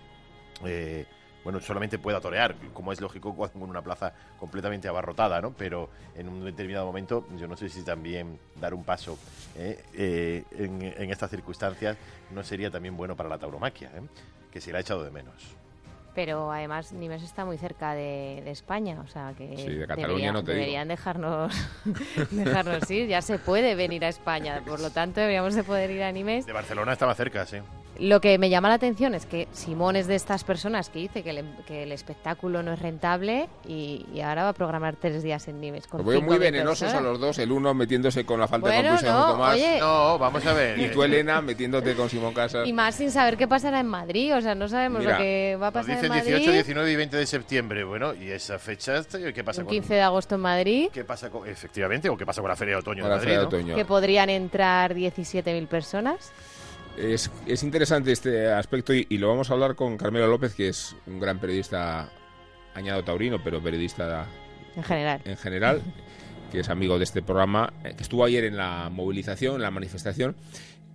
[0.64, 1.06] eh,
[1.44, 5.52] bueno, solamente pueda torear, como es lógico en una plaza completamente abarrotada, ¿no?
[5.52, 9.18] Pero en un determinado momento, yo no sé si también dar un paso
[9.56, 9.84] ¿eh?
[9.94, 11.98] Eh, en, en, estas circunstancias
[12.32, 14.02] no sería también bueno para la tauromaquia, ¿eh?
[14.52, 15.60] que se la ha echado de menos
[16.20, 20.44] pero además Nimes está muy cerca de, España, o sea que sí, de Cataluña no
[20.44, 21.54] te deberían dejarnos
[22.32, 26.04] dejarnos ir, ya se puede venir a España, por lo tanto deberíamos de poder ir
[26.04, 26.46] a Nimes.
[26.46, 27.60] De Barcelona estaba cerca, sí.
[28.00, 31.24] Lo que me llama la atención es que Simón es de estas personas que dice
[31.24, 35.48] que el, que el espectáculo no es rentable y, ahora va a programar tres días
[35.48, 35.88] en Nimes.
[35.88, 39.14] Con pues muy venenosos a los dos, el uno metiéndose con la falta de conclusión
[39.14, 39.60] no, Tomás.
[39.80, 40.80] no, vamos a ver.
[40.80, 42.68] Y tú, Elena, metiéndote con Simón Casas.
[42.68, 45.68] Y más sin saber qué pasará en Madrid, o sea, no sabemos lo que va
[45.68, 46.36] a pasar en Madrid.
[46.36, 49.02] 18, 19 y 20 de septiembre, bueno, y esa fecha,
[49.34, 49.72] ¿qué pasa con...?
[49.72, 50.90] 15 de agosto en Madrid.
[50.94, 53.76] ¿Qué pasa con, efectivamente, o qué pasa con la Feria de Otoño en Madrid, otoño.
[53.76, 56.32] Que podrían entrar 17.000 personas.
[57.00, 60.98] Es, es, interesante este aspecto y, lo vamos a hablar con Carmelo López, que es
[61.08, 62.12] un gran periodista,
[62.74, 64.28] añado taurino, pero periodista
[64.76, 65.22] en general.
[65.24, 65.82] En general,
[66.52, 69.72] que es amigo de este programa, eh, que estuvo ayer en la movilización, en la
[69.72, 70.36] manifestación,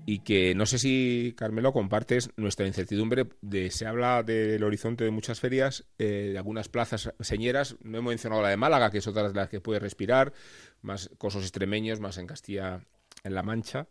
[0.05, 5.11] y que no sé si, Carmelo, compartes nuestra incertidumbre de se habla del horizonte de
[5.11, 9.07] muchas ferias, eh, de algunas plazas señeras, no hemos mencionado la de Málaga, que es
[9.07, 10.35] otra de las que puede respirar,
[10.83, 12.83] más cosos extremeños, más en Castilla
[13.23, 13.88] en La Mancha,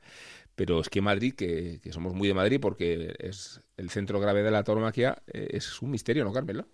[0.56, 4.52] pero es que Madrid, que, somos muy de Madrid porque es el centro grave de
[4.52, 6.66] la tauromaquia, eh, es un misterio, ¿no, Carmelo?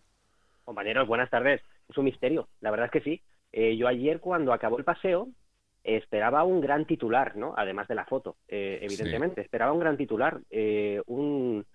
[0.65, 1.61] Compañeros, buenas tardes.
[1.87, 3.21] Es un misterio, la verdad es que sí.
[3.51, 5.29] Eh, yo ayer cuando acabó el paseo
[5.83, 7.53] esperaba un gran titular, ¿no?
[7.57, 9.41] Además de la foto, eh, evidentemente.
[9.41, 10.39] Esperaba un gran titular,
[11.07, 11.65] un,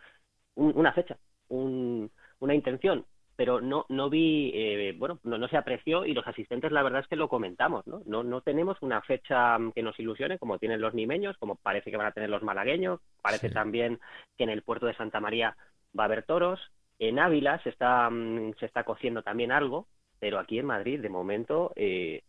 [0.55, 1.17] una fecha,
[1.49, 3.05] una intención
[3.37, 7.01] pero no no vi eh, bueno no, no se apreció y los asistentes la verdad
[7.01, 10.81] es que lo comentamos no no no tenemos una fecha que nos ilusione como tienen
[10.81, 13.99] los nimeños como parece que van a tener los malagueños parece también
[14.37, 15.57] que en el puerto de Santa María
[15.99, 16.61] va a haber toros.
[16.99, 19.87] En Ávila se está mm, se está cociendo también algo
[20.21, 22.23] pero aquí en Madrid de momento eh,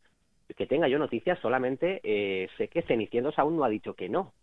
[0.56, 4.34] que tenga yo noticias solamente eh, sé que Cenicientos aún no ha dicho que no.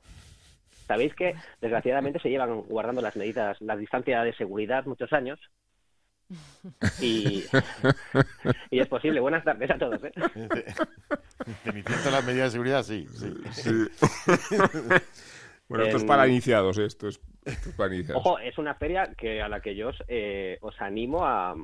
[0.87, 5.39] Sabéis que desgraciadamente se llevan guardando las medidas la distancia de seguridad muchos años
[7.01, 7.45] y,
[8.71, 9.21] y es posible.
[9.21, 10.03] Buenas tardes a todos.
[10.05, 10.13] ¿eh?
[12.11, 13.07] las medidas de seguridad, sí.
[15.69, 16.87] bueno, esto es para iniciados, ¿eh?
[16.87, 17.21] esto es,
[17.77, 18.21] para iniciados.
[18.25, 21.55] Ojo, es una feria que a la que yo os, eh, os animo a,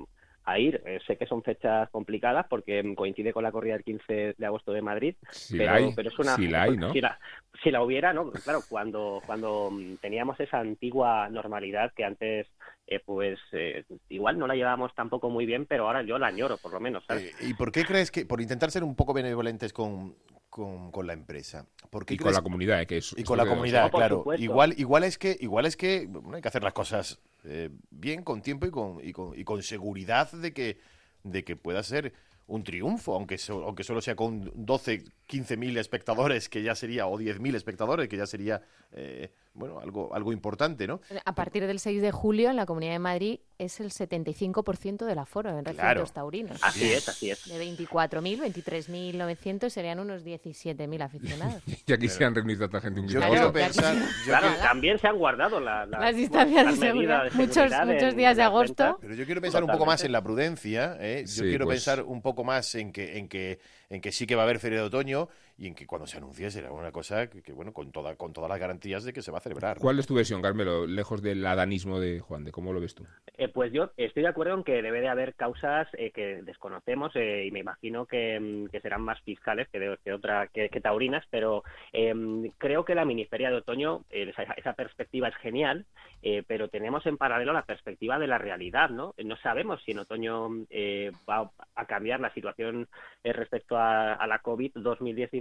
[0.49, 0.83] a ir.
[0.87, 4.73] Eh, sé que son fechas complicadas porque coincide con la corrida del 15 de agosto
[4.73, 5.15] de Madrid,
[5.51, 6.37] pero, pero, es una...
[6.37, 6.93] Si la, hay, ¿no?
[6.93, 7.19] si, la,
[7.63, 8.31] si la hubiera, ¿no?
[8.31, 12.47] Claro, cuando, cuando teníamos esa antigua normalidad que antes
[12.91, 16.57] eh, pues eh, igual no la llevábamos tampoco muy bien, pero ahora yo la añoro,
[16.57, 17.05] por lo menos.
[17.43, 20.17] ¿Y por qué crees que, por intentar ser un poco benevolentes con,
[20.49, 21.67] con, la empresa.
[22.09, 24.25] y con la comunidad, que es, y con la comunidad, claro.
[24.39, 28.41] Igual, igual es que, igual es que hay que hacer las cosas eh, bien, con
[28.41, 30.81] tiempo y con, y con, y con seguridad de que,
[31.25, 32.15] de que pueda ser
[32.49, 37.17] un triunfo, aunque, aunque solo sea con 12, 15 mil espectadores, que ya sería, o
[37.17, 41.01] 10 mil espectadores, que ya sería, eh, bueno, algo, algo importante, ¿no?
[41.25, 45.19] A partir del 6 de julio, en la Comunidad de Madrid, es el 75% del
[45.19, 46.59] aforo en recintos taurinos.
[46.63, 47.45] Así es, así es.
[47.49, 51.63] De 24.000, 23.900 serían unos 17.000 aficionados.
[51.87, 53.95] ya quisieran reunir tanta gente un Yo quiero Claro, pensar...
[53.97, 57.25] yo Claro, quiero- también se han guardado la- la- Las distancias las de seguridad.
[57.33, 58.99] Muchos- seguridad muchos en- días de agosto.
[59.01, 61.23] Pero yo quiero pensar un poco más en la prudencia, ¿eh?
[61.27, 63.59] yo Sí, quiero pues- pensar un poco más en que, en que
[63.91, 66.17] en que sí que va a haber feria de otoño y en que cuando se
[66.19, 69.23] anuncie será una cosa que, que, bueno, con toda con todas las garantías de que
[69.23, 69.79] se va a celebrar.
[69.79, 70.87] ¿Cuál es tu versión, Carmelo?
[70.87, 73.05] Lejos del adanismo de Juan de ¿cómo lo ves tú?
[73.37, 77.11] Eh, pues yo estoy de acuerdo en que debe de haber causas eh, que desconocemos
[77.17, 80.69] eh, y me imagino que, mm, que serán más fiscales que, de- que otra que,
[80.69, 85.37] que taurinas, pero em, creo que la miniferia de otoño, eh, esa, esa perspectiva es
[85.37, 85.87] genial,
[86.23, 89.15] eh, pero tenemos en paralelo la perspectiva de la realidad, ¿no?
[89.25, 92.89] No sabemos si en otoño eh, va a cambiar la situación
[93.25, 94.39] eh, respecto a, a la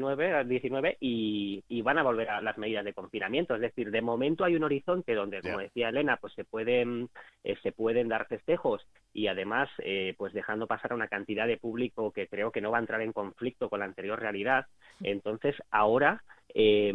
[0.08, 3.56] COVID 2019 19 y, y van a volver a las medidas de confinamiento.
[3.56, 7.10] Es decir, de momento hay un horizonte donde, como decía Elena, pues se pueden
[7.44, 11.58] eh, se pueden dar festejos y además eh, pues dejando pasar a una cantidad de
[11.58, 14.66] público que creo que no va a entrar en conflicto con la anterior realidad.
[15.02, 16.94] Entonces ahora eh,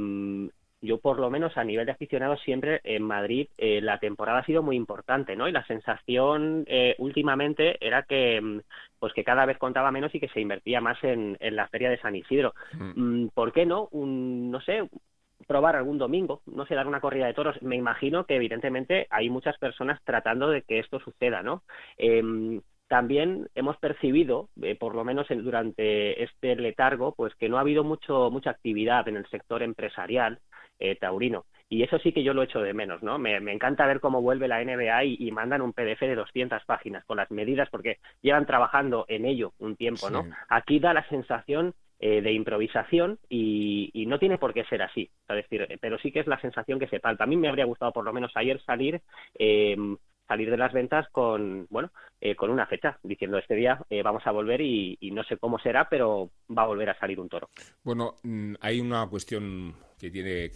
[0.83, 4.45] yo por lo menos a nivel de aficionados siempre en Madrid eh, la temporada ha
[4.47, 5.49] sido muy importante, ¿no?
[5.49, 8.61] Y la sensación eh, últimamente era que mm,
[8.99, 11.91] pues que cada vez contaba menos y que se invertía más en, en la feria
[11.91, 12.55] de San Isidro.
[12.95, 13.89] Mm, ¿Por qué no?
[13.93, 14.89] Un, no sé,
[15.47, 17.61] probar algún domingo, no sé, dar una corrida de toros.
[17.63, 21.63] Me imagino que evidentemente hay muchas personas tratando de que esto suceda, ¿no?
[21.99, 27.57] Em, también hemos percibido, eh, por lo menos en- durante este letargo, pues que no
[27.57, 30.39] ha habido mucho mucha actividad en el sector empresarial
[30.83, 31.47] eh, taurino.
[31.69, 33.19] Y eso sí que yo lo echo de menos, ¿no?
[33.19, 36.65] Me, me encanta ver cómo vuelve la NBA y, y mandan un PDF de 200
[36.65, 40.25] páginas con las medidas porque llevan trabajando en ello un tiempo, ¿no?
[40.25, 40.31] Sí.
[40.49, 45.09] Aquí da la sensación eh, de improvisación y, y no tiene por qué ser así.
[45.29, 47.25] Es decir, pero sí que es la sensación que se palpa.
[47.25, 49.01] A mí me habría gustado por lo menos ayer salir
[49.39, 49.77] eh,
[50.29, 51.91] salir de las ventas con bueno
[52.21, 55.37] eh, con una fecha diciendo este día eh, vamos a volver y, y no sé
[55.37, 57.51] cómo será pero va a volver a salir un toro
[57.83, 60.51] Bueno, mm, hay una cuestión que tiene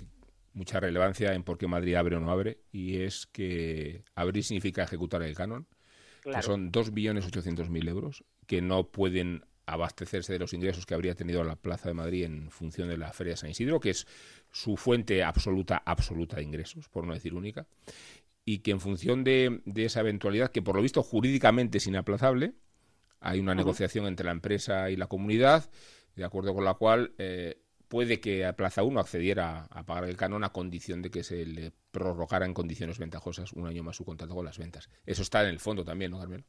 [0.56, 4.82] mucha relevancia en por qué Madrid abre o no abre, y es que abrir significa
[4.82, 5.68] ejecutar el canon,
[6.22, 6.38] claro.
[6.38, 11.56] que son 2.800.000 euros, que no pueden abastecerse de los ingresos que habría tenido la
[11.56, 14.06] Plaza de Madrid en función de la Feria de San Isidro, que es
[14.50, 17.66] su fuente absoluta, absoluta de ingresos, por no decir única,
[18.44, 22.54] y que en función de, de esa eventualidad, que por lo visto jurídicamente es inaplazable,
[23.20, 25.68] hay una negociación entre la empresa y la comunidad,
[26.14, 30.16] de acuerdo con la cual eh, puede que a Plaza 1 accediera a pagar el
[30.16, 34.04] canon a condición de que se le prorrogara en condiciones ventajosas un año más su
[34.04, 34.88] contrato con las ventas.
[35.04, 36.44] Eso está en el fondo también, ¿no, Carmelo?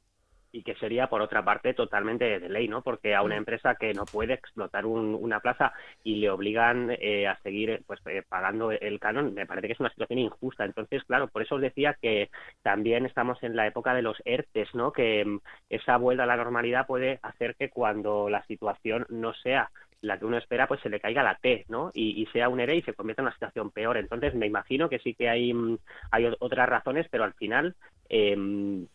[0.50, 3.93] y que sería por otra parte totalmente de ley no porque a una empresa que
[3.93, 5.73] no puede explotar un- una plaza
[6.06, 9.80] y le obligan eh, a seguir pues eh, pagando el canon me parece que es
[9.82, 12.30] una situación injusta entonces claro por eso os decía que
[12.63, 16.38] también estamos en la época de los ERTES no que mm, esa vuelta a la
[16.38, 19.69] normalidad puede hacer que cuando la situación no sea
[20.01, 21.91] la que uno espera, pues se le caiga la T, ¿no?
[21.93, 23.97] Y, sea un ERE y se convierta en una situación peor.
[23.97, 25.77] Entonces, me imagino que sí que hay, mm,
[26.12, 27.75] hay otras razones, pero al final
[28.10, 28.36] eh,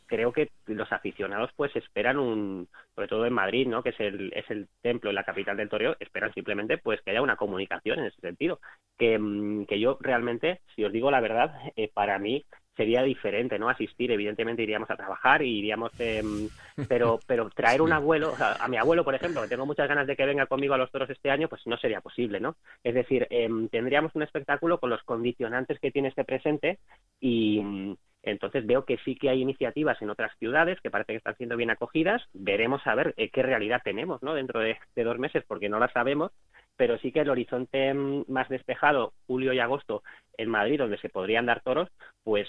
[0.07, 3.83] creo que los aficionados pues esperan un, sobre todo en Madrid, ¿no?
[3.83, 7.23] Que es el, es el templo la capital del toreo, esperan simplemente pues que haya
[7.23, 8.61] una comunicación en ese sentido.
[8.99, 12.45] Que, mm, que yo realmente, si os digo la verdad, eh, para mí
[12.77, 13.69] sería diferente, ¿no?
[13.69, 16.49] Asistir, evidentemente iríamos a trabajar y iríamos, em,
[16.89, 19.89] pero, pero traer un abuelo, o sea, a mi abuelo, por ejemplo, que tengo muchas
[19.89, 22.57] ganas de que venga conmigo a los toros este año, pues no sería posible, ¿no?
[22.83, 26.79] Es decir, em, tendríamos un espectáculo con los condicionantes que tiene este presente
[27.21, 31.37] y entonces veo que sí que hay iniciativas en otras ciudades que parece que están
[31.37, 32.23] siendo bien acogidas.
[32.33, 34.35] Veremos a ver eh, qué realidad tenemos, ¿no?
[34.35, 36.31] Dentro de, de dos meses, porque no la sabemos,
[36.77, 40.03] pero sí que el horizonte mm, más despejado, julio y agosto,
[40.37, 41.89] en Madrid, donde se podrían dar toros,
[42.25, 42.49] pues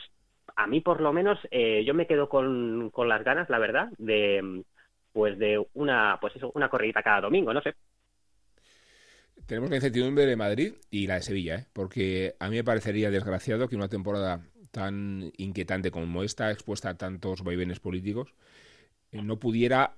[0.55, 3.89] a mí por lo menos eh, yo me quedo con, con las ganas, la verdad,
[3.97, 4.61] de mm,
[5.11, 7.75] pues de una pues eso, una corridita cada domingo, no sé.
[9.45, 11.65] Tenemos la incertidumbre de Madrid y la de Sevilla, ¿eh?
[11.73, 16.97] porque a mí me parecería desgraciado que una temporada tan inquietante como esta, expuesta a
[16.97, 18.33] tantos vaivenes políticos,
[19.11, 19.97] eh, no pudiera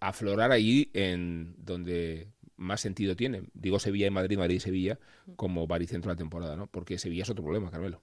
[0.00, 3.44] aflorar allí en donde más sentido tiene.
[3.54, 4.98] Digo Sevilla y Madrid, Madrid y Sevilla,
[5.36, 6.66] como baricentro de la temporada, ¿no?
[6.66, 8.02] Porque Sevilla es otro problema, Carmelo.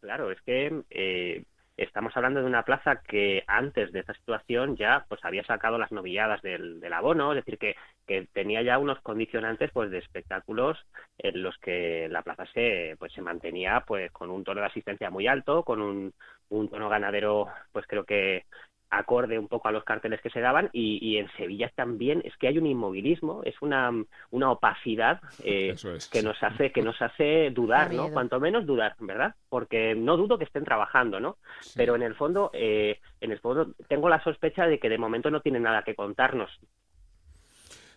[0.00, 1.44] Claro, es que eh,
[1.76, 5.92] estamos hablando de una plaza que antes de esta situación ya pues había sacado las
[5.92, 10.78] novilladas del, del abono, es decir, que, que tenía ya unos condicionantes pues de espectáculos
[11.18, 15.10] en los que la plaza se pues se mantenía pues con un tono de asistencia
[15.10, 16.12] muy alto, con un,
[16.48, 18.44] un tono ganadero pues creo que
[18.92, 22.46] acorde un poco a los carteles que se daban y, en Sevilla también es que
[22.46, 23.90] hay un inmovilismo, es una,
[24.30, 25.74] una opacidad eh,
[26.12, 28.10] que nos hace que nos hace dudar, ¿no?
[28.10, 29.34] Cuanto menos dudar, ¿verdad?
[29.48, 31.38] Porque no dudo que estén trabajando, ¿no?
[31.74, 35.30] Pero en el fondo, eh, en el fondo tengo la sospecha de que de momento
[35.30, 36.50] no tienen nada que contarnos.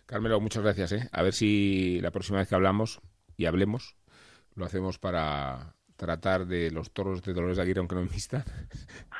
[0.06, 0.92] Carmelo, muchas gracias.
[0.92, 1.08] ¿eh?
[1.12, 3.00] A ver si la próxima vez que hablamos
[3.36, 3.96] y hablemos
[4.54, 8.44] lo hacemos para tratar de los toros de Dolores de Aguirre, aunque no me vista,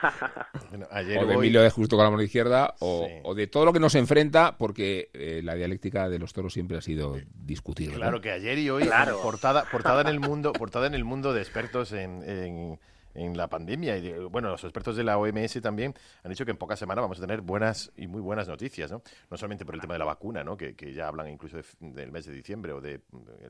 [0.92, 3.94] o de Emilio de Justo con la mano izquierda, o, de todo lo que nos
[3.94, 7.96] enfrenta, porque eh, la dialéctica de los toros siempre ha sido discutible.
[7.96, 8.88] Claro que ayer y hoy,
[9.22, 12.78] portada, portada, en el mundo, portada en el mundo de expertos en en
[13.16, 13.96] la pandemia.
[13.96, 17.18] Y bueno, los expertos de la OMS también han dicho que en pocas semanas vamos
[17.18, 19.02] a tener buenas y muy buenas noticias, ¿no?
[19.30, 20.56] No solamente por el tema de la vacuna, ¿no?
[20.56, 23.02] Que, ya hablan incluso del mes de diciembre o del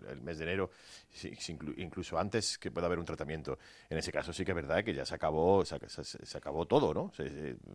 [0.08, 0.70] el mes de enero,
[1.76, 3.58] incluso antes que pueda haber un tratamiento.
[3.90, 5.76] En ese caso sí que es verdad que ya se acabó, se,
[6.36, 7.12] acabó todo, ¿no?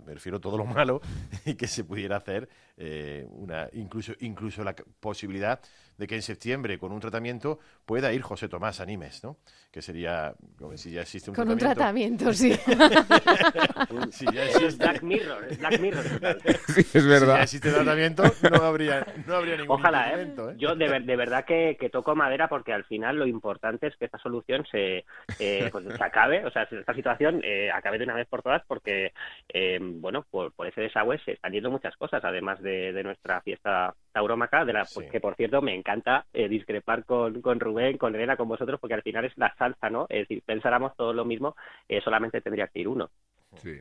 [0.06, 1.02] me refiero a todo lo malo
[1.46, 5.62] y que se pudiera hacer eh, una incluso incluso la posibilidad
[6.02, 9.38] de que en septiembre con un tratamiento pueda ir José Tomás a Nimes, ¿no?
[9.72, 12.54] Que sería como si ya existe un con un tratamiento, sí.
[14.12, 14.84] si ya existe...
[14.84, 16.04] Black Mirror, es Black Mirror.
[16.74, 17.34] sí, es verdad.
[17.34, 20.24] Si ya existe tratamiento, no habría, no habría ningún Ojalá, ¿eh?
[20.24, 20.56] ¿eh?
[20.58, 24.06] Yo de, de verdad que, que, toco madera porque al final lo importante es que
[24.06, 25.06] esta solución se,
[25.38, 28.64] eh, pues, se acabe, o sea, esta situación eh, acabe de una vez por todas
[28.66, 29.14] porque,
[29.54, 33.40] eh, bueno, por, por, ese desagüe se están yendo muchas cosas, además de, de nuestra
[33.42, 38.15] fiesta taurómaca, de la, que por cierto me encanta eh, discrepar con, con, Rubén, con
[38.15, 40.06] Elena, con vosotros, porque al final es la salsa, ¿no?
[40.10, 41.56] Es decir, pensáramos todo lo mismo,
[41.88, 43.10] eh, solamente tendría que ir uno.
[43.56, 43.80] Sí.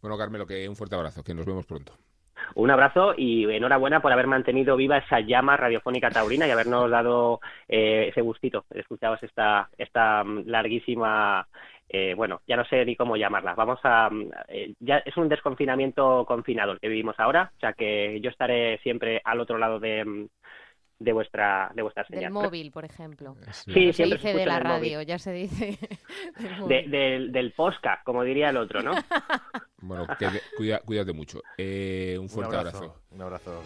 [0.00, 1.92] Bueno, Carmelo, que un fuerte abrazo, que nos vemos pronto.
[2.54, 7.40] Un abrazo y enhorabuena por haber mantenido viva esa llama radiofónica taurina y habernos dado
[7.68, 8.64] eh, ese gustito.
[8.70, 11.46] Escuchabas esta, esta mm, larguísima
[11.94, 13.54] eh, bueno, ya no sé ni cómo llamarla.
[13.54, 14.08] Vamos a,
[14.48, 18.78] eh, ya es un desconfinamiento confinado el que vivimos ahora, o sea que yo estaré
[18.78, 20.26] siempre al otro lado de, mm,
[20.98, 22.24] de vuestra de vuestra señal.
[22.24, 23.36] Del móvil, por ejemplo.
[23.50, 25.78] Sí, se dice de la radio, ya se dice.
[26.66, 28.92] del, del posca, como diría el otro, ¿no?
[29.82, 30.06] bueno,
[30.86, 31.42] cuídate mucho.
[31.58, 33.62] Eh, un fuerte abrazo, Un abrazo.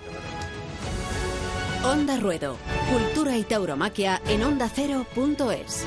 [1.85, 2.57] Onda Ruedo,
[2.93, 5.87] cultura y tauromaquia en onda ondacero.es.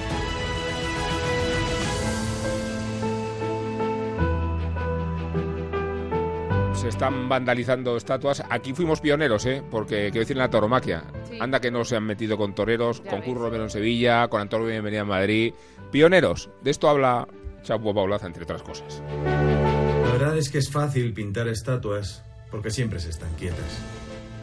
[6.90, 8.42] se están vandalizando estatuas.
[8.50, 9.62] Aquí fuimos pioneros, ¿eh?
[9.70, 11.04] Porque quiero decir en la tauromaquia.
[11.40, 14.66] Anda que no se han metido con toreros, con Curro Romero en Sevilla, con Antonio
[14.66, 15.54] Bienvenida en Madrid.
[15.92, 16.50] Pioneros.
[16.64, 17.28] De esto habla
[17.62, 19.04] Chapo Paulaza, entre otras cosas.
[19.24, 23.80] La verdad es que es fácil pintar estatuas porque siempre se están quietas.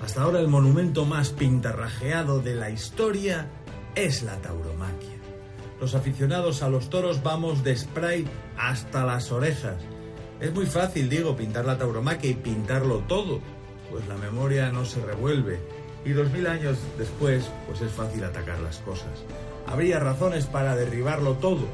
[0.04, 3.48] Hasta ahora el monumento más pintarrajeado de la historia
[3.96, 5.16] es la tauromaquia.
[5.80, 8.24] Los aficionados a los toros vamos de spray
[8.56, 9.78] hasta las orejas
[10.40, 13.40] es muy fácil, digo, pintar la tauromaquia y pintarlo todo,
[13.90, 15.58] pues la memoria no se revuelve.
[16.04, 19.24] Y dos mil años después, pues es fácil atacar las cosas.
[19.66, 21.66] Habría razones para derribarlo todo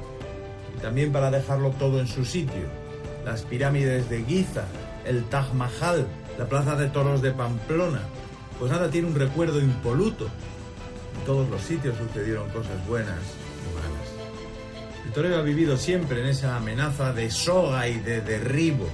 [0.77, 2.83] y también para dejarlo todo en su sitio.
[3.25, 4.65] Las pirámides de Giza,
[5.05, 6.07] el Taj Mahal,
[6.39, 8.03] la plaza de toros de Pamplona,
[8.59, 10.29] pues nada tiene un recuerdo impoluto.
[11.19, 13.19] En todos los sitios sucedieron cosas buenas
[15.21, 18.89] el ha vivido siempre en esa amenaza de soga y de derribo,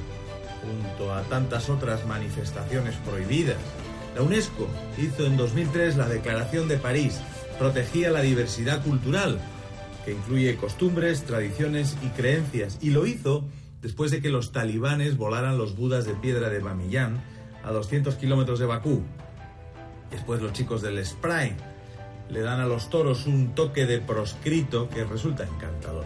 [0.63, 3.57] junto a tantas otras manifestaciones prohibidas.
[4.15, 7.21] La UNESCO hizo en 2003 la Declaración de París,
[7.59, 9.39] protegía la diversidad cultural,
[10.05, 13.45] que incluye costumbres, tradiciones y creencias, y lo hizo
[13.81, 17.23] después de que los talibanes volaran los budas de piedra de Bamiyan
[17.63, 19.03] a 200 kilómetros de Bakú.
[20.11, 21.57] Después los chicos del Spray
[22.31, 26.05] le dan a los toros un toque de proscrito que resulta encantador.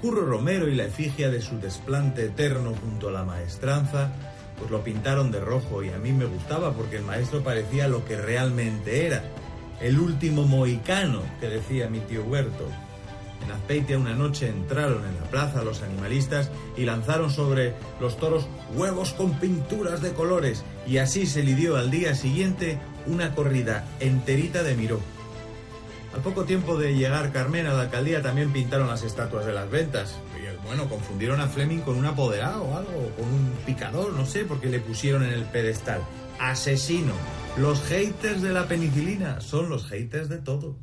[0.00, 4.12] Curro Romero y la efigia de su desplante eterno junto a la maestranza,
[4.58, 8.04] pues lo pintaron de rojo y a mí me gustaba porque el maestro parecía lo
[8.04, 9.24] que realmente era,
[9.80, 12.68] el último mohicano que decía mi tío Huerto.
[13.44, 18.48] En Azpeitia una noche entraron en la plaza los animalistas y lanzaron sobre los toros
[18.74, 24.62] huevos con pinturas de colores y así se lidió al día siguiente una corrida enterita
[24.62, 25.00] de miró.
[26.14, 29.70] Al poco tiempo de llegar Carmen a la alcaldía también pintaron las estatuas de las
[29.70, 30.18] ventas.
[30.36, 34.44] Y bueno, confundieron a Fleming con un apoderado o algo, con un picador, no sé,
[34.44, 36.02] porque le pusieron en el pedestal.
[36.40, 37.12] Asesino.
[37.58, 40.76] Los haters de la penicilina son los haters de todo.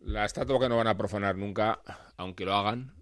[0.00, 1.80] La estatua que no van a profanar nunca,
[2.16, 2.94] aunque lo hagan,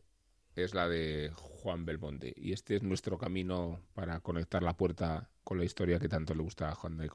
[0.57, 2.33] es la de Juan Belmonte.
[2.37, 6.43] Y este es nuestro camino para conectar la puerta con la historia que tanto le
[6.43, 7.09] gusta a Juan de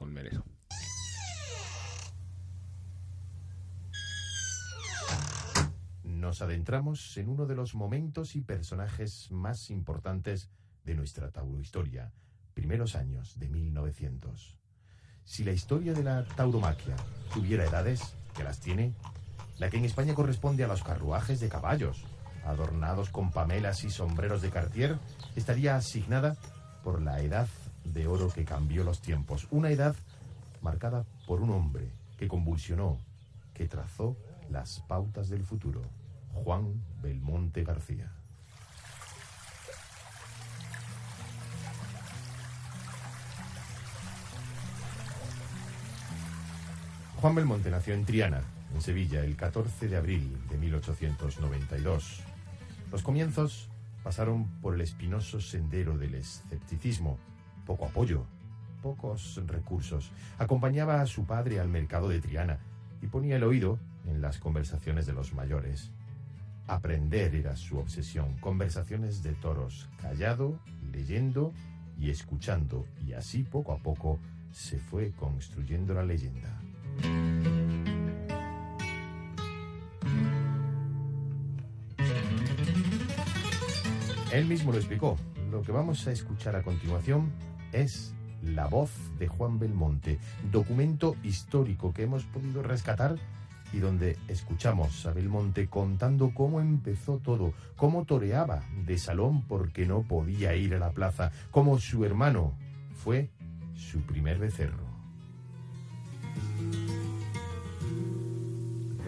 [6.18, 10.50] nos adentramos en uno de los momentos y personajes más importantes
[10.84, 12.12] de nuestra taurohistoria,
[12.52, 14.58] primeros años de 1900.
[15.24, 16.96] Si la historia de la tauromaquia
[17.32, 18.94] tuviera edades, que las tiene,
[19.58, 22.04] la que en España corresponde a los carruajes de caballos,
[22.44, 24.98] adornados con pamelas y sombreros de Cartier,
[25.36, 26.36] estaría asignada
[26.82, 27.48] por la edad
[27.92, 29.46] de oro que cambió los tiempos.
[29.50, 29.94] Una edad
[30.60, 32.98] marcada por un hombre que convulsionó,
[33.54, 34.16] que trazó
[34.50, 35.82] las pautas del futuro.
[36.32, 38.12] Juan Belmonte García.
[47.20, 52.20] Juan Belmonte nació en Triana, en Sevilla, el 14 de abril de 1892.
[52.92, 53.68] Los comienzos
[54.04, 57.18] pasaron por el espinoso sendero del escepticismo,
[57.68, 58.24] poco apoyo,
[58.82, 60.10] pocos recursos.
[60.38, 62.58] Acompañaba a su padre al mercado de Triana
[63.02, 65.90] y ponía el oído en las conversaciones de los mayores.
[66.66, 70.58] Aprender era su obsesión, conversaciones de toros, callado,
[70.90, 71.52] leyendo
[72.00, 74.18] y escuchando, y así poco a poco
[74.50, 76.48] se fue construyendo la leyenda.
[84.32, 85.18] Él mismo lo explicó.
[85.50, 87.32] Lo que vamos a escuchar a continuación
[87.72, 90.18] es La voz de Juan Belmonte,
[90.50, 93.16] documento histórico que hemos podido rescatar
[93.72, 100.02] y donde escuchamos a Belmonte contando cómo empezó todo, cómo toreaba de salón porque no
[100.02, 102.52] podía ir a la plaza, cómo su hermano
[102.94, 103.28] fue
[103.74, 104.88] su primer becerro.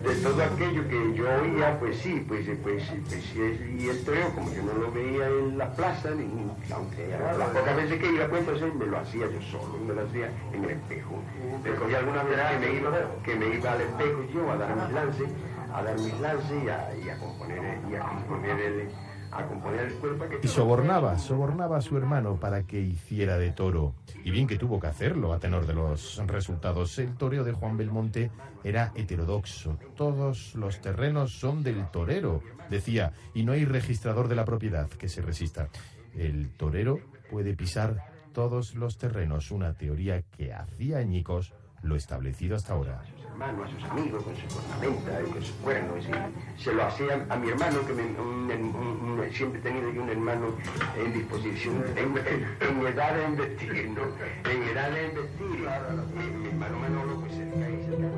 [0.03, 4.53] De todo aquello que yo oía, pues sí, pues, pues, pues y el toreo, como
[4.53, 6.25] yo no lo veía en la plaza, ni,
[6.73, 10.03] aunque las pocas veces que iba, pues entonces me lo hacía yo solo, me lo
[10.03, 11.23] hacía en el espejo.
[11.63, 12.91] Me cogía alguna vez que me iba,
[13.25, 15.29] que me iba al espejo yo a dar mis lances,
[15.73, 18.89] a dar mis lances y a, y a componer, y a componer el
[20.43, 23.95] y sobornaba, sobornaba a su hermano para que hiciera de toro.
[24.25, 26.99] Y bien que tuvo que hacerlo a tenor de los resultados.
[26.99, 28.31] El toreo de Juan Belmonte
[28.65, 29.79] era heterodoxo.
[29.97, 35.09] Todos los terrenos son del torero, decía, y no hay registrador de la propiedad que
[35.09, 35.69] se resista.
[36.15, 36.99] El torero
[37.31, 41.53] puede pisar todos los terrenos, una teoría que hacía añicos
[41.83, 43.03] lo establecido hasta ahora
[43.41, 45.95] hermano, a sus amigos, con su cornamenta y con su cuerno.
[45.97, 50.55] Y se lo hacía a mi hermano, que siempre he tenido yo un hermano
[50.99, 54.03] en disposición, en, en, edad de investir, ¿no?
[54.51, 55.47] En edad de investir.
[55.47, 58.09] Mi hermano Manolo, pues cerca y cerca.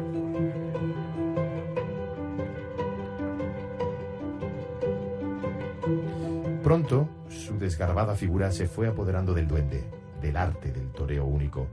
[6.63, 9.85] Pronto, su desgarbada figura se fue apoderando del duende,
[10.21, 11.67] del arte del toreo único.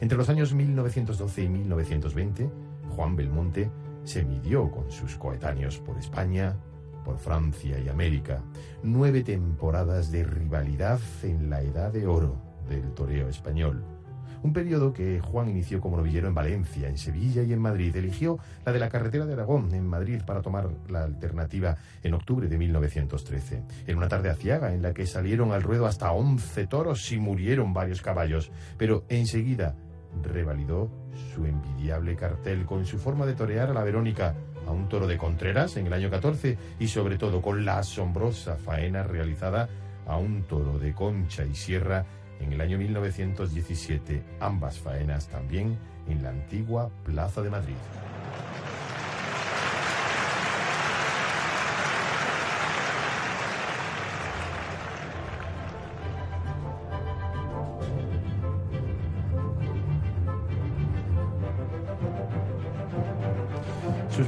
[0.00, 2.50] Entre los años 1912 y 1920,
[2.88, 3.70] Juan Belmonte
[4.04, 6.56] se midió con sus coetáneos por España,
[7.04, 8.42] por Francia y América.
[8.82, 12.36] Nueve temporadas de rivalidad en la edad de oro
[12.68, 13.84] del toreo español.
[14.42, 17.94] Un periodo que Juan inició como novillero en Valencia, en Sevilla y en Madrid.
[17.94, 22.48] Eligió la de la carretera de Aragón, en Madrid, para tomar la alternativa en octubre
[22.48, 23.62] de 1913.
[23.86, 27.74] En una tarde aciaga en la que salieron al ruedo hasta 11 toros y murieron
[27.74, 28.50] varios caballos.
[28.78, 29.74] Pero enseguida
[30.22, 30.88] revalidó
[31.34, 34.34] su envidiable cartel con su forma de torear a la Verónica
[34.66, 38.56] a un toro de Contreras en el año 14 y sobre todo con la asombrosa
[38.56, 39.68] faena realizada
[40.06, 42.04] a un toro de Concha y Sierra
[42.40, 45.76] en el año 1917, ambas faenas también
[46.08, 47.74] en la antigua Plaza de Madrid.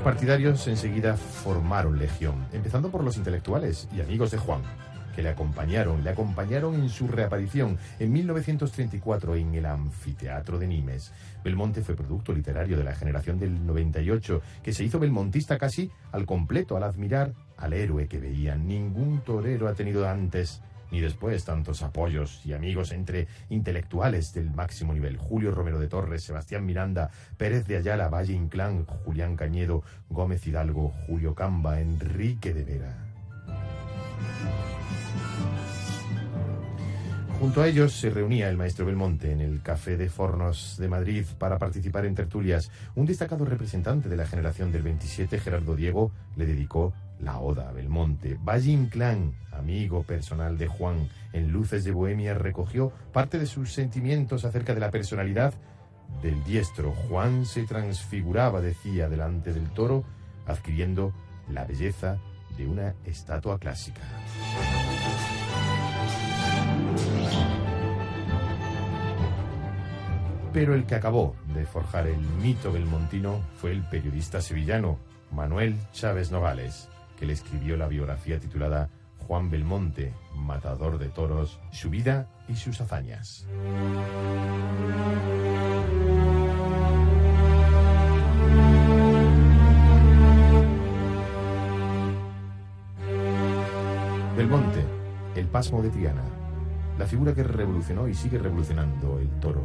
[0.03, 4.63] Partidarios enseguida formaron legión, empezando por los intelectuales y amigos de Juan,
[5.15, 11.13] que le acompañaron, le acompañaron en su reaparición en 1934 en el Anfiteatro de Nimes.
[11.45, 16.27] Belmonte fue producto literario de la generación del 98, que se hizo belmontista casi al
[16.27, 18.67] completo al admirar al héroe que veían.
[18.67, 20.63] Ningún torero ha tenido antes
[20.93, 25.17] ni después tantos apoyos y amigos entre intelectuales del máximo nivel.
[25.17, 30.93] Julio Romero de Torres, Sebastián Miranda, Pérez de Ayala, Valle Inclán, Julián Cañedo, Gómez Hidalgo,
[31.07, 33.13] Julio Camba, Enrique de Vera.
[37.41, 41.25] Junto a ellos se reunía el maestro Belmonte en el Café de Fornos de Madrid
[41.39, 42.71] para participar en tertulias.
[42.95, 46.93] Un destacado representante de la generación del 27, Gerardo Diego, le dedicó
[47.23, 48.37] la Oda a Belmonte.
[48.43, 54.45] Valle Inclán, amigo personal de Juan, en Luces de Bohemia recogió parte de sus sentimientos
[54.45, 55.55] acerca de la personalidad
[56.21, 56.93] del diestro.
[56.93, 60.05] Juan se transfiguraba, decía, delante del toro,
[60.47, 61.13] adquiriendo
[61.49, 62.19] la belleza
[62.57, 64.03] de una estatua clásica.
[70.53, 74.99] Pero el que acabó de forjar el mito belmontino fue el periodista sevillano
[75.31, 76.91] Manuel Chávez Nogales,
[77.27, 78.91] le escribió la biografía titulada
[79.27, 83.47] Juan Belmonte, matador de toros, su vida y sus hazañas.
[94.37, 94.85] Belmonte,
[95.37, 96.25] el pasmo de Triana,
[96.99, 99.63] la figura que revolucionó y sigue revolucionando el toro,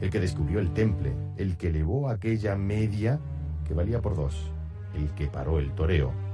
[0.00, 3.20] el que descubrió el temple, el que elevó aquella media
[3.66, 4.50] que valía por dos,
[4.94, 6.29] el que paró el toreo.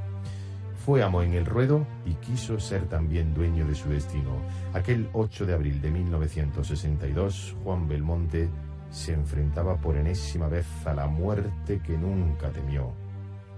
[0.86, 4.40] Fue amo en el ruedo y quiso ser también dueño de su destino.
[4.72, 8.48] Aquel 8 de abril de 1962, Juan Belmonte
[8.88, 12.92] se enfrentaba por enésima vez a la muerte que nunca temió.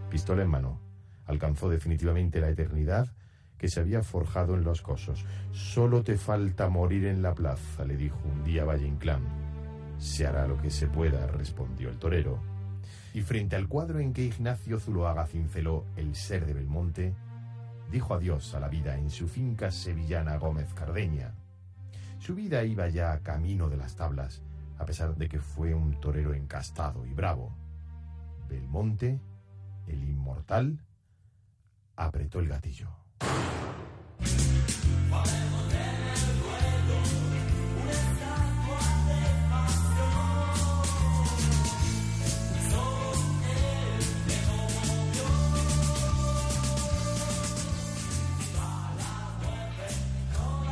[0.08, 0.80] Pistola en mano,
[1.26, 3.12] alcanzó definitivamente la eternidad
[3.58, 5.26] que se había forjado en los cosos.
[5.52, 9.20] Solo te falta morir en la plaza, le dijo un día Valle Inclán.
[9.98, 12.57] Se hará lo que se pueda, respondió el torero.
[13.18, 17.16] Y frente al cuadro en que Ignacio Zuloaga cinceló el ser de Belmonte,
[17.90, 21.34] dijo adiós a la vida en su finca sevillana Gómez Cardeña.
[22.20, 24.40] Su vida iba ya camino de las tablas,
[24.78, 27.50] a pesar de que fue un torero encastado y bravo.
[28.48, 29.18] Belmonte,
[29.88, 30.78] el inmortal,
[31.96, 32.88] apretó el gatillo.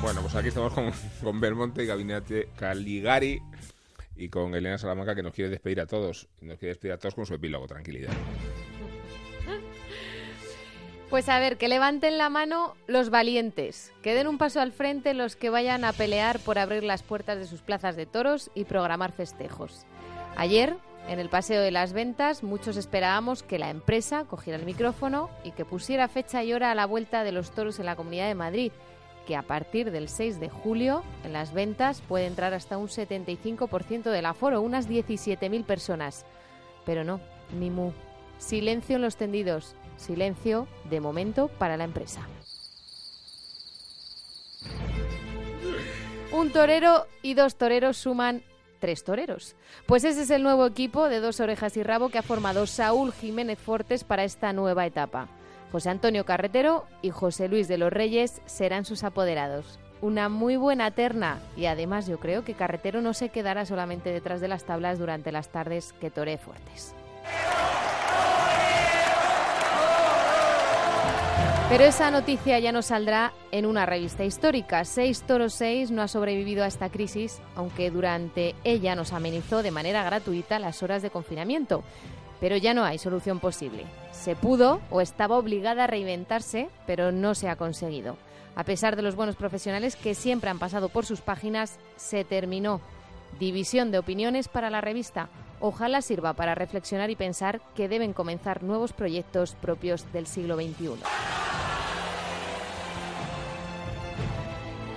[0.07, 0.93] Bueno, pues aquí estamos con,
[1.25, 3.43] con Belmonte Gabinete Caligari
[4.15, 6.29] y con Elena Salamanca que nos quiere despedir a todos.
[6.41, 8.13] Nos quiere despedir a todos con su epílogo, tranquilidad.
[11.11, 15.13] Pues a ver, que levanten la mano los valientes, que den un paso al frente
[15.13, 18.63] los que vayan a pelear por abrir las puertas de sus plazas de toros y
[18.63, 19.87] programar festejos.
[20.37, 20.77] Ayer,
[21.09, 25.51] en el Paseo de las Ventas, muchos esperábamos que la empresa cogiera el micrófono y
[25.51, 28.37] que pusiera fecha y hora a la vuelta de los toros en la Comunidad de
[28.37, 28.71] Madrid,
[29.27, 34.05] que a partir del 6 de julio en las ventas puede entrar hasta un 75%
[34.05, 36.25] del aforo, unas 17.000 personas.
[36.87, 37.21] Pero no,
[37.59, 37.93] ni mu.
[38.39, 42.27] Silencio en los tendidos, silencio de momento para la empresa.
[46.33, 48.43] Un torero y dos toreros suman
[48.79, 49.57] tres toreros.
[49.87, 53.13] Pues ese es el nuevo equipo de dos orejas y rabo que ha formado Saúl
[53.13, 55.29] Jiménez Fortes para esta nueva etapa.
[55.73, 59.79] José Antonio Carretero y José Luis de los Reyes serán sus apoderados.
[60.01, 64.41] Una muy buena terna y además yo creo que Carretero no se quedará solamente detrás
[64.41, 66.95] de las tablas durante las tardes que toree Fortes.
[71.69, 74.85] Pero esa noticia ya no saldrá en una revista histórica.
[74.85, 79.73] Seis Toros 6 no ha sobrevivido a esta crisis, aunque durante ella nos amenizó de
[79.73, 81.83] manera gratuita las horas de confinamiento.
[82.41, 83.85] Pero ya no hay solución posible.
[84.13, 88.17] Se pudo o estaba obligada a reinventarse, pero no se ha conseguido.
[88.55, 92.81] A pesar de los buenos profesionales que siempre han pasado por sus páginas, se terminó.
[93.39, 95.29] División de opiniones para la revista.
[95.61, 100.97] Ojalá sirva para reflexionar y pensar que deben comenzar nuevos proyectos propios del siglo XXI.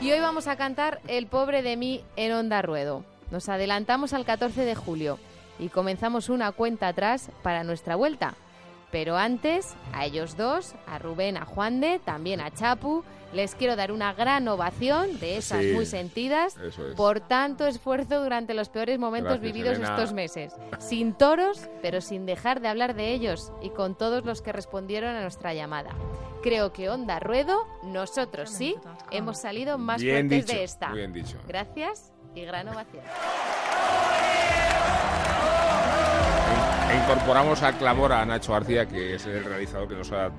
[0.02, 3.04] Y hoy vamos a cantar El pobre de mí en Onda Ruedo.
[3.32, 5.20] Nos adelantamos al 14 de julio
[5.60, 8.34] y comenzamos una cuenta atrás para nuestra vuelta.
[8.91, 13.03] Pero antes, a ellos dos, a Rubén, a Juan de, también a Chapu,
[13.34, 16.76] les quiero dar una gran ovación de esas Sí, muy sentidas es.
[16.95, 19.89] por tanto esfuerzo durante los peores momentos Gracias, vividos Elena.
[19.95, 20.55] estos meses.
[20.80, 25.16] Sin toros, pero sin dejar de hablar de ellos y con todos los que respondieron
[25.16, 25.91] a nuestra llamada.
[26.41, 28.76] Creo que Onda Ruedo, nosotros sí,
[29.12, 30.91] hemos salido más Bien fuertes dicho, de esta.
[30.93, 31.38] bien dicho.
[31.47, 33.03] Gracias y gran ovación.
[36.90, 40.32] E incorporamos a clamor a Nacho García, que es el realizador que nos ha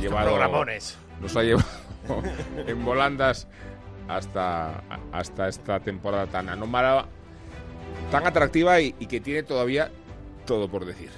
[0.00, 0.96] llevado, programones.
[1.20, 1.66] nos ha llevado
[2.66, 3.48] en volandas
[4.06, 4.82] hasta,
[5.12, 7.06] hasta esta temporada tan anómala,
[8.10, 9.90] tan atractiva y, y que tiene todavía
[10.46, 11.10] todo por decir.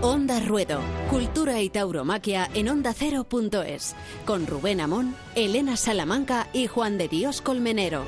[0.00, 7.08] Onda Ruedo, cultura y tauromaquia en ondacero.es, con Rubén Amón, Elena Salamanca y Juan de
[7.08, 8.04] Dios Colmenero.